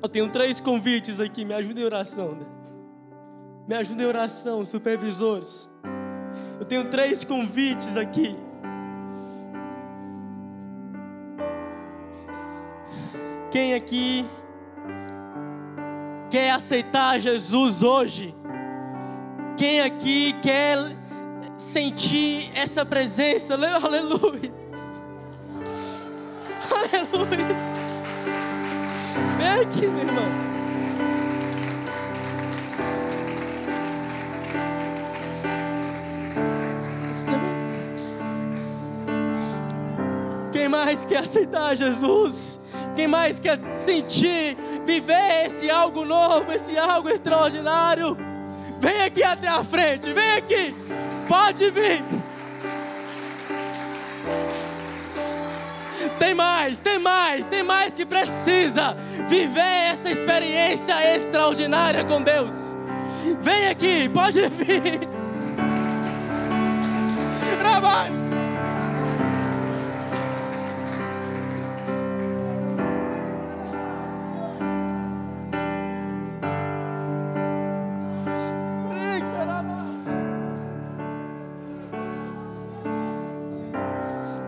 Eu 0.00 0.08
tenho 0.08 0.30
três 0.30 0.60
convites 0.60 1.18
aqui. 1.18 1.44
Me 1.44 1.54
ajuda 1.54 1.80
em 1.80 1.84
oração. 1.84 2.36
Né? 2.36 2.46
Me 3.66 3.74
ajuda 3.74 4.00
em 4.00 4.06
oração, 4.06 4.64
supervisores. 4.64 5.68
Eu 6.58 6.66
tenho 6.66 6.84
três 6.84 7.24
convites 7.24 7.96
aqui. 7.96 8.36
Quem 13.50 13.74
aqui 13.74 14.26
quer 16.30 16.52
aceitar 16.52 17.18
Jesus 17.18 17.82
hoje? 17.82 18.34
Quem 19.56 19.80
aqui 19.80 20.34
quer 20.40 20.96
sentir 21.56 22.50
essa 22.54 22.84
presença? 22.84 23.54
Aleluia. 23.82 24.52
Aleluia. 26.70 27.56
Vem 29.36 29.48
aqui, 29.62 29.86
meu 29.86 29.98
irmão. 29.98 30.49
Mais 40.70 41.04
quer 41.04 41.18
aceitar 41.18 41.76
Jesus? 41.76 42.58
Quem 42.94 43.06
mais 43.06 43.38
quer 43.38 43.58
sentir, 43.74 44.56
viver 44.86 45.46
esse 45.46 45.70
algo 45.70 46.04
novo, 46.04 46.50
esse 46.52 46.78
algo 46.78 47.08
extraordinário? 47.08 48.16
Vem 48.78 49.02
aqui 49.02 49.22
até 49.22 49.48
a 49.48 49.62
frente, 49.62 50.12
vem 50.12 50.32
aqui. 50.32 50.74
Pode 51.28 51.70
vir. 51.70 52.02
Tem 56.18 56.34
mais, 56.34 56.80
tem 56.80 56.98
mais, 56.98 57.46
tem 57.46 57.62
mais 57.62 57.92
que 57.92 58.06
precisa 58.06 58.96
viver 59.28 59.90
essa 59.92 60.10
experiência 60.10 61.16
extraordinária 61.16 62.04
com 62.04 62.22
Deus. 62.22 62.54
Vem 63.40 63.68
aqui, 63.68 64.08
pode 64.08 64.40
vir. 64.48 65.00
Trabalho. 67.58 68.19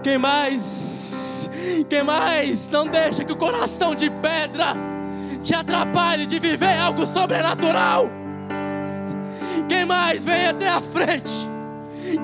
Quem 0.03 0.19
mais? 0.19 1.49
Quem 1.89 2.03
mais? 2.03 2.69
Não 2.69 2.87
deixa 2.87 3.25
que 3.25 3.33
o 3.33 3.37
coração 3.37 3.95
de 3.95 4.11
pedra 4.11 4.75
te 5.43 5.55
atrapalhe 5.55 6.27
de 6.27 6.39
viver 6.39 6.79
algo 6.79 7.07
sobrenatural. 7.07 8.11
Quem 9.69 9.85
mais? 9.85 10.25
Vem 10.25 10.47
até 10.47 10.69
a 10.69 10.81
frente. 10.81 11.49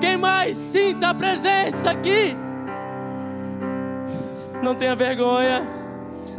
Quem 0.01 0.17
mais? 0.17 0.57
Sinta 0.57 1.09
a 1.09 1.13
presença 1.13 1.91
aqui. 1.91 2.35
Não 4.61 4.75
tenha 4.75 4.95
vergonha. 4.95 5.65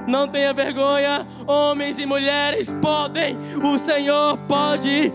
Não 0.07 0.29
tenha 0.29 0.53
vergonha. 0.53 1.27
Homens 1.47 1.99
e 1.99 2.05
mulheres 2.05 2.75
podem. 2.83 3.39
O 3.63 3.79
Senhor 3.79 4.37
pode. 4.47 5.13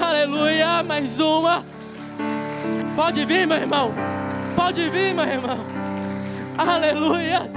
Aleluia. 0.00 0.82
Mais 0.82 1.18
uma. 1.18 1.64
Pode 2.94 3.24
vir, 3.24 3.46
meu 3.46 3.56
irmão. 3.56 4.11
Pode 4.56 4.90
vir, 4.90 5.14
meu 5.14 5.24
irmão. 5.24 5.58
Aleluia. 6.58 7.50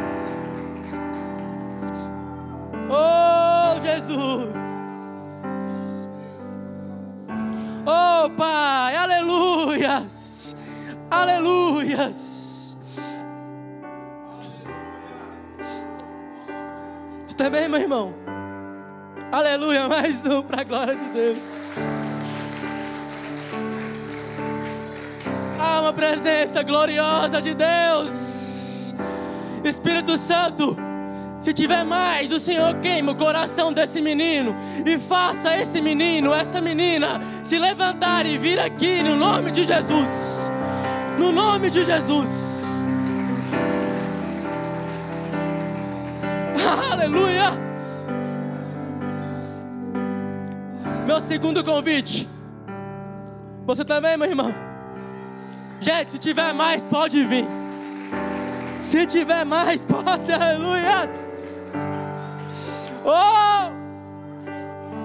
Oh, 2.90 3.80
Jesus. 3.82 4.54
Oh, 7.86 8.30
Pai. 8.32 8.96
Aleluias. 8.96 10.56
Aleluias. 11.12 12.78
Você 17.26 17.36
também, 17.36 17.68
meu 17.68 17.80
irmão? 17.80 18.14
Aleluia. 19.32 19.88
Mais 19.88 20.26
um 20.26 20.42
para 20.42 20.62
a 20.62 20.64
glória 20.64 20.96
de 20.96 21.06
Deus. 21.10 21.55
Uma 25.86 25.94
presença 25.94 26.64
gloriosa 26.64 27.40
de 27.40 27.54
Deus. 27.54 28.92
Espírito 29.64 30.18
Santo, 30.18 30.76
se 31.40 31.54
tiver 31.54 31.84
mais, 31.84 32.32
o 32.32 32.40
Senhor 32.40 32.74
queima 32.78 33.12
o 33.12 33.16
coração 33.16 33.72
desse 33.72 34.02
menino 34.02 34.56
e 34.84 34.98
faça 34.98 35.56
esse 35.56 35.80
menino, 35.80 36.34
essa 36.34 36.60
menina 36.60 37.22
se 37.44 37.60
levantar 37.60 38.26
e 38.26 38.36
vir 38.36 38.60
aqui 38.60 39.04
no 39.04 39.16
nome 39.16 39.52
de 39.52 39.64
Jesus. 39.64 40.10
No 41.20 41.32
nome 41.32 41.70
de 41.70 41.86
Jesus. 41.86 42.30
Aleluia. 46.92 47.52
Meu 51.06 51.22
segundo 51.22 51.64
convite. 51.64 52.28
Você 53.68 53.86
também, 53.86 54.18
meu 54.18 54.28
irmão? 54.28 54.65
Gente, 55.80 56.12
se 56.12 56.18
tiver 56.18 56.54
mais, 56.54 56.82
pode 56.84 57.24
vir. 57.26 57.46
Se 58.82 59.06
tiver 59.06 59.46
mais, 59.46 59.82
pode, 59.86 60.32
aleluia. 60.32 61.10
Oh! 63.04 63.76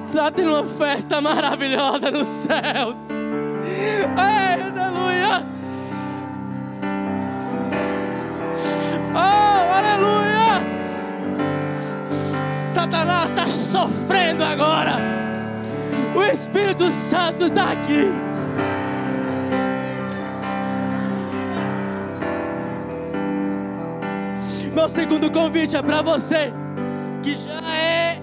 Está 0.09 0.30
tendo 0.30 0.54
uma 0.54 0.64
festa 0.64 1.20
maravilhosa 1.20 2.11
nos 2.11 2.26
céus. 2.26 2.96
Ei, 4.16 4.62
aleluia. 4.62 5.46
Oh, 9.14 9.74
aleluia. 9.76 10.66
Satanás 12.70 13.30
está 13.30 13.48
sofrendo 13.48 14.44
agora. 14.44 14.96
O 16.14 16.22
Espírito 16.24 16.90
Santo 17.09 17.46
está 17.46 17.72
aqui. 17.72 18.29
Meu 24.74 24.88
segundo 24.88 25.30
convite 25.33 25.76
é 25.76 25.83
para 25.83 26.00
você 26.00 26.52
que 27.22 27.37
já 27.37 27.74
é, 27.74 28.20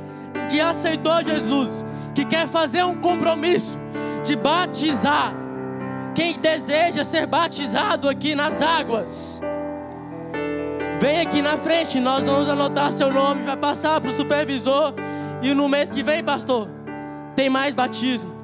que 0.49 0.61
aceitou 0.61 1.21
Jesus, 1.21 1.83
que 2.15 2.23
quer 2.23 2.47
fazer 2.47 2.83
um 2.83 2.95
compromisso 2.95 3.77
de 4.23 4.35
batizar. 4.35 5.33
Quem 6.15 6.39
deseja 6.39 7.03
ser 7.03 7.27
batizado 7.27 8.07
aqui 8.07 8.33
nas 8.33 8.61
águas, 8.61 9.41
vem 10.99 11.19
aqui 11.19 11.41
na 11.41 11.57
frente, 11.57 11.99
nós 11.99 12.23
vamos 12.23 12.49
anotar 12.49 12.91
seu 12.91 13.11
nome, 13.11 13.43
vai 13.43 13.57
passar 13.57 13.99
para 13.99 14.09
o 14.09 14.13
supervisor. 14.13 14.93
E 15.41 15.53
no 15.53 15.67
mês 15.67 15.91
que 15.91 16.01
vem, 16.01 16.23
pastor, 16.23 16.69
tem 17.35 17.49
mais 17.49 17.73
batismo. 17.73 18.35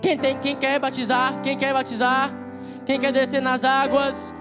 Quem, 0.00 0.16
tem, 0.16 0.38
quem 0.38 0.54
quer 0.54 0.78
batizar? 0.78 1.40
Quem 1.42 1.56
quer 1.56 1.72
batizar? 1.72 2.30
Quem 2.86 3.00
quer 3.00 3.12
descer 3.12 3.42
nas 3.42 3.64
águas? 3.64 4.32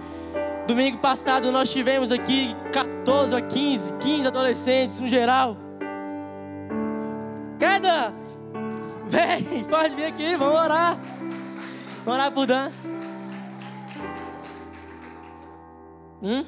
Domingo 0.67 0.97
passado 0.97 1.49
nós 1.49 1.71
tivemos 1.71 2.12
aqui 2.12 2.53
14 2.73 3.34
a 3.34 3.41
15, 3.41 3.93
15 3.93 4.27
adolescentes 4.27 4.97
no 4.97 5.08
geral. 5.08 5.56
Cada 7.58 8.13
vem, 9.06 9.63
pode 9.63 9.95
vir 9.95 10.03
aqui, 10.03 10.36
vamos 10.36 10.60
orar. 10.60 10.97
Vamos 12.03 12.19
orar 12.19 12.32
por 12.34 12.45
Dan. 12.45 12.69
Hum? 16.21 16.45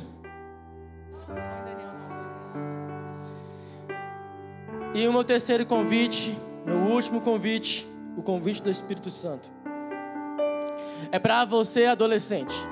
E 4.93 5.08
o 5.08 5.13
meu 5.13 5.23
terceiro 5.23 5.65
convite, 5.65 6.38
meu 6.65 6.75
último 6.75 7.21
convite, 7.21 7.88
o 8.17 8.21
convite 8.21 8.62
do 8.62 8.69
Espírito 8.69 9.10
Santo. 9.10 9.49
É 11.10 11.17
para 11.17 11.45
você, 11.45 11.86
adolescente 11.86 12.67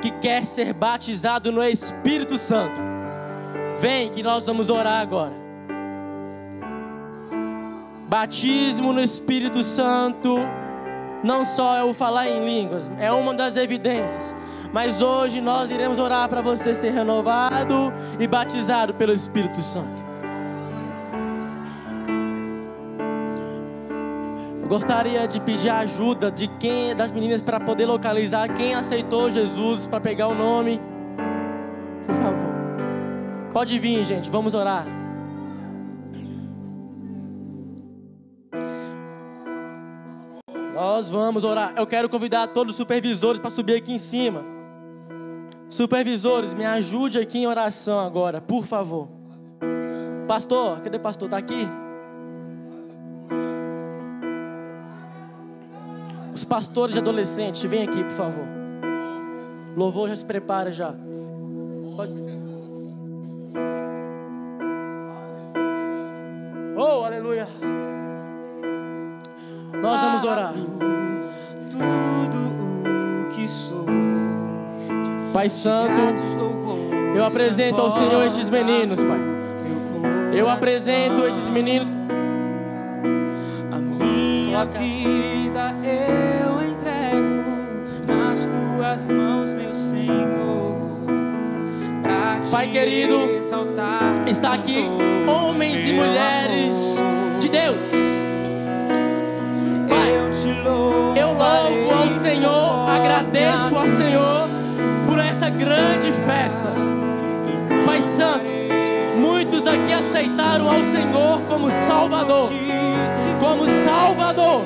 que 0.00 0.10
quer 0.10 0.46
ser 0.46 0.72
batizado 0.72 1.52
no 1.52 1.62
Espírito 1.62 2.38
Santo, 2.38 2.80
vem 3.78 4.10
que 4.10 4.22
nós 4.22 4.46
vamos 4.46 4.70
orar 4.70 5.00
agora. 5.00 5.34
Batismo 8.08 8.92
no 8.92 9.00
Espírito 9.00 9.62
Santo 9.62 10.36
não 11.22 11.44
só 11.44 11.76
é 11.76 11.84
o 11.84 11.94
falar 11.94 12.28
em 12.28 12.44
línguas, 12.44 12.90
é 12.98 13.12
uma 13.12 13.34
das 13.34 13.56
evidências. 13.56 14.34
Mas 14.72 15.02
hoje 15.02 15.40
nós 15.40 15.70
iremos 15.70 15.98
orar 15.98 16.28
para 16.28 16.40
você 16.40 16.74
ser 16.74 16.90
renovado 16.90 17.92
e 18.18 18.26
batizado 18.26 18.94
pelo 18.94 19.12
Espírito 19.12 19.62
Santo. 19.62 20.09
Gostaria 24.70 25.26
de 25.26 25.40
pedir 25.40 25.68
a 25.68 25.80
ajuda 25.80 26.30
de 26.30 26.46
quem 26.46 26.94
das 26.94 27.10
meninas 27.10 27.42
para 27.42 27.58
poder 27.58 27.86
localizar 27.86 28.54
quem 28.54 28.72
aceitou 28.72 29.28
Jesus 29.28 29.84
para 29.84 30.00
pegar 30.00 30.28
o 30.28 30.34
nome. 30.34 30.80
Por 32.06 32.14
favor. 32.14 33.50
Pode 33.52 33.76
vir, 33.80 34.04
gente, 34.04 34.30
vamos 34.30 34.54
orar. 34.54 34.86
Nós 40.72 41.10
vamos 41.10 41.42
orar. 41.42 41.74
Eu 41.76 41.84
quero 41.84 42.08
convidar 42.08 42.46
todos 42.46 42.74
os 42.74 42.76
supervisores 42.76 43.40
para 43.40 43.50
subir 43.50 43.74
aqui 43.74 43.92
em 43.92 43.98
cima. 43.98 44.44
Supervisores, 45.68 46.54
me 46.54 46.64
ajude 46.64 47.18
aqui 47.18 47.38
em 47.38 47.46
oração 47.48 47.98
agora, 47.98 48.40
por 48.40 48.64
favor. 48.64 49.08
Pastor, 50.28 50.80
cadê 50.80 50.96
pastor? 50.96 51.26
Está 51.26 51.38
aqui? 51.38 51.68
Pastores 56.50 56.94
de 56.94 56.98
adolescentes, 56.98 57.62
vem 57.62 57.84
aqui, 57.84 58.02
por 58.02 58.10
favor. 58.10 58.44
Louvor 59.76 60.08
já 60.08 60.16
se 60.16 60.24
prepara 60.24 60.72
já. 60.72 60.92
Pode... 61.96 62.12
Oh, 66.76 67.04
aleluia. 67.04 67.46
Nós 69.80 70.00
vamos 70.00 70.24
orar. 70.24 70.52
Tudo 71.70 73.24
o 73.24 73.28
que 73.28 73.46
sou. 73.46 73.86
Pai 75.32 75.48
Santo, 75.48 75.92
eu 77.14 77.24
apresento 77.24 77.80
ao 77.80 77.92
Senhor 77.92 78.26
estes 78.26 78.48
meninos, 78.48 79.00
Pai. 79.04 79.20
Eu 80.36 80.48
apresento 80.48 81.24
estes 81.26 81.48
meninos. 81.48 81.88
A 83.70 83.78
minha 83.78 84.64
vida 84.64 85.30
nas 85.50 86.29
tuas 88.90 89.08
mãos, 89.08 89.52
meu 89.52 89.72
Senhor. 89.72 90.74
Pra 92.02 92.40
Pai 92.50 92.66
querido, 92.68 93.20
Está 94.26 94.54
aqui 94.54 94.84
homens 95.28 95.86
e 95.86 95.92
mulheres 95.92 96.96
de 97.38 97.48
Deus. 97.48 97.76
Pai, 99.88 100.10
Eu 100.10 101.16
Eu 101.16 101.28
louvo 101.28 101.90
ao 101.94 102.20
Senhor, 102.20 102.88
agradeço 102.88 103.76
ao 103.76 103.86
Senhor 103.86 104.48
por 105.06 105.18
essa 105.20 105.50
grande 105.50 106.10
festa. 106.26 106.70
Pai 107.86 108.00
Santo, 108.00 108.44
muitos 109.16 109.66
aqui 109.66 109.92
aceitaram 109.92 110.68
ao 110.68 110.82
Senhor 110.90 111.40
como 111.48 111.70
Salvador. 111.86 112.50
Como 113.38 113.66
Salvador. 113.84 114.62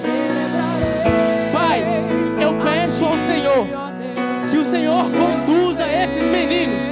Pai, 1.53 1.83
eu 2.41 2.55
peço 2.55 3.05
ao 3.05 3.19
Senhor 3.19 3.84
esses 6.05 6.23
meninos 6.23 6.83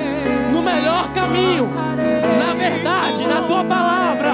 no 0.52 0.62
melhor 0.62 1.12
caminho, 1.12 1.68
na 2.38 2.54
verdade, 2.54 3.26
na 3.26 3.42
tua 3.42 3.64
palavra. 3.64 4.32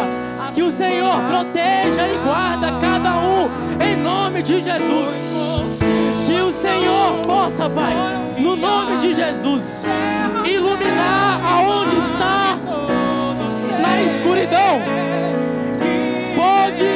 Que 0.54 0.62
o 0.62 0.72
Senhor 0.72 1.20
proteja 1.24 2.08
e 2.08 2.18
guarda 2.18 2.72
cada 2.80 3.16
um 3.18 3.50
em 3.80 3.96
nome 3.96 4.42
de 4.42 4.60
Jesus. 4.60 5.14
Que 6.26 6.40
o 6.40 6.52
Senhor 6.62 7.26
possa, 7.26 7.68
Pai, 7.68 7.94
no 8.38 8.56
nome 8.56 8.96
de 8.98 9.14
Jesus, 9.14 9.64
iluminar 10.44 11.40
aonde 11.44 11.96
está 11.96 12.56
na 13.82 14.02
escuridão. 14.02 14.80
Pode 16.36 16.86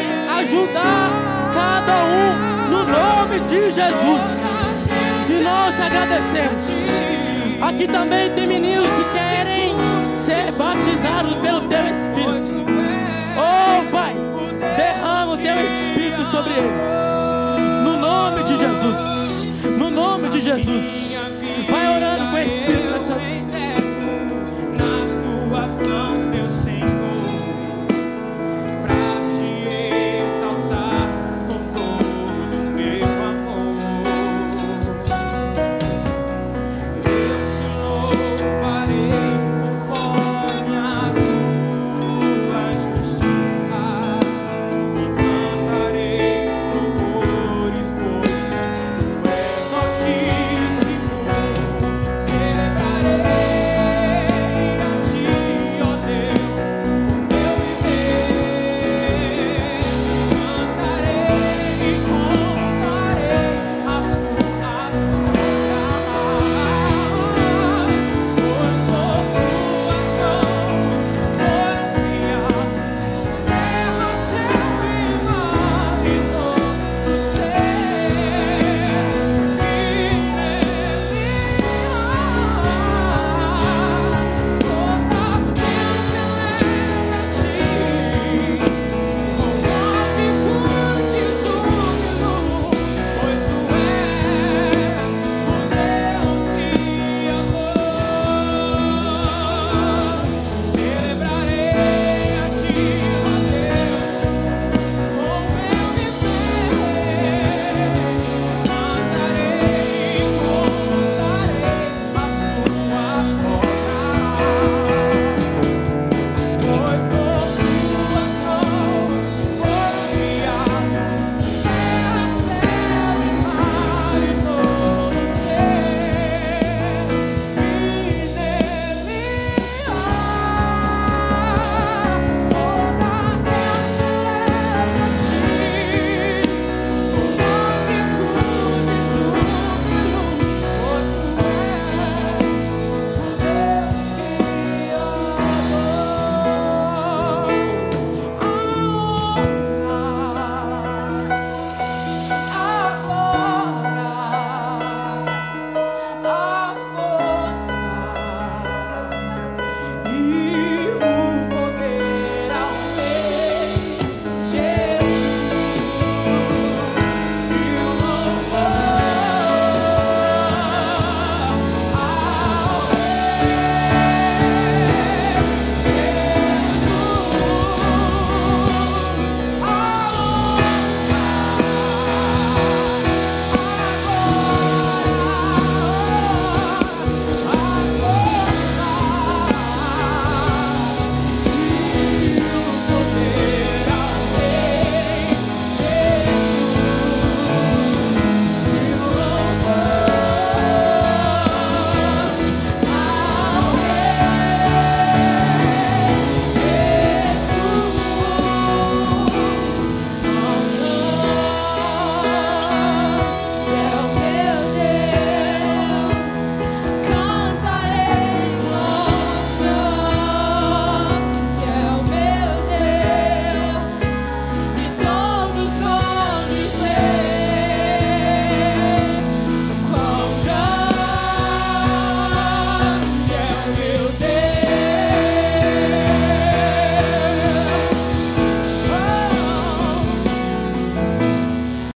ajudar 0.41 1.11
cada 1.53 2.05
um 2.05 2.71
no 2.71 2.85
nome 2.85 3.41
de 3.49 3.73
Jesus. 3.73 4.23
E 5.29 5.43
nós 5.43 5.77
te 5.77 5.83
agradecemos. 5.83 6.82
Aqui 7.63 7.87
também 7.87 8.29
tem 8.35 8.45
meninos 8.45 8.91
que 8.93 9.05
querem 9.13 9.73
ser 10.17 10.51
batizados 10.53 11.35
pelo 11.37 11.69
teu 11.69 11.87
Espírito. 11.87 12.67
Oh 13.37 13.91
Pai, 13.93 14.17
derrama 14.77 15.35
o 15.35 15.37
teu 15.37 15.55
Espírito 15.65 16.25
sobre 16.33 16.55
eles. 16.55 16.83
No 17.85 17.97
nome 17.99 18.43
de 18.43 18.59
Jesus. 18.59 19.79
No 19.79 19.91
nome 19.91 20.29
de 20.31 20.41
Jesus. 20.41 21.23
Vai 21.71 21.97
orando 21.97 22.31
com 22.31 22.37
o 22.37 22.39
Espírito 22.41 22.91
nessa 22.91 23.15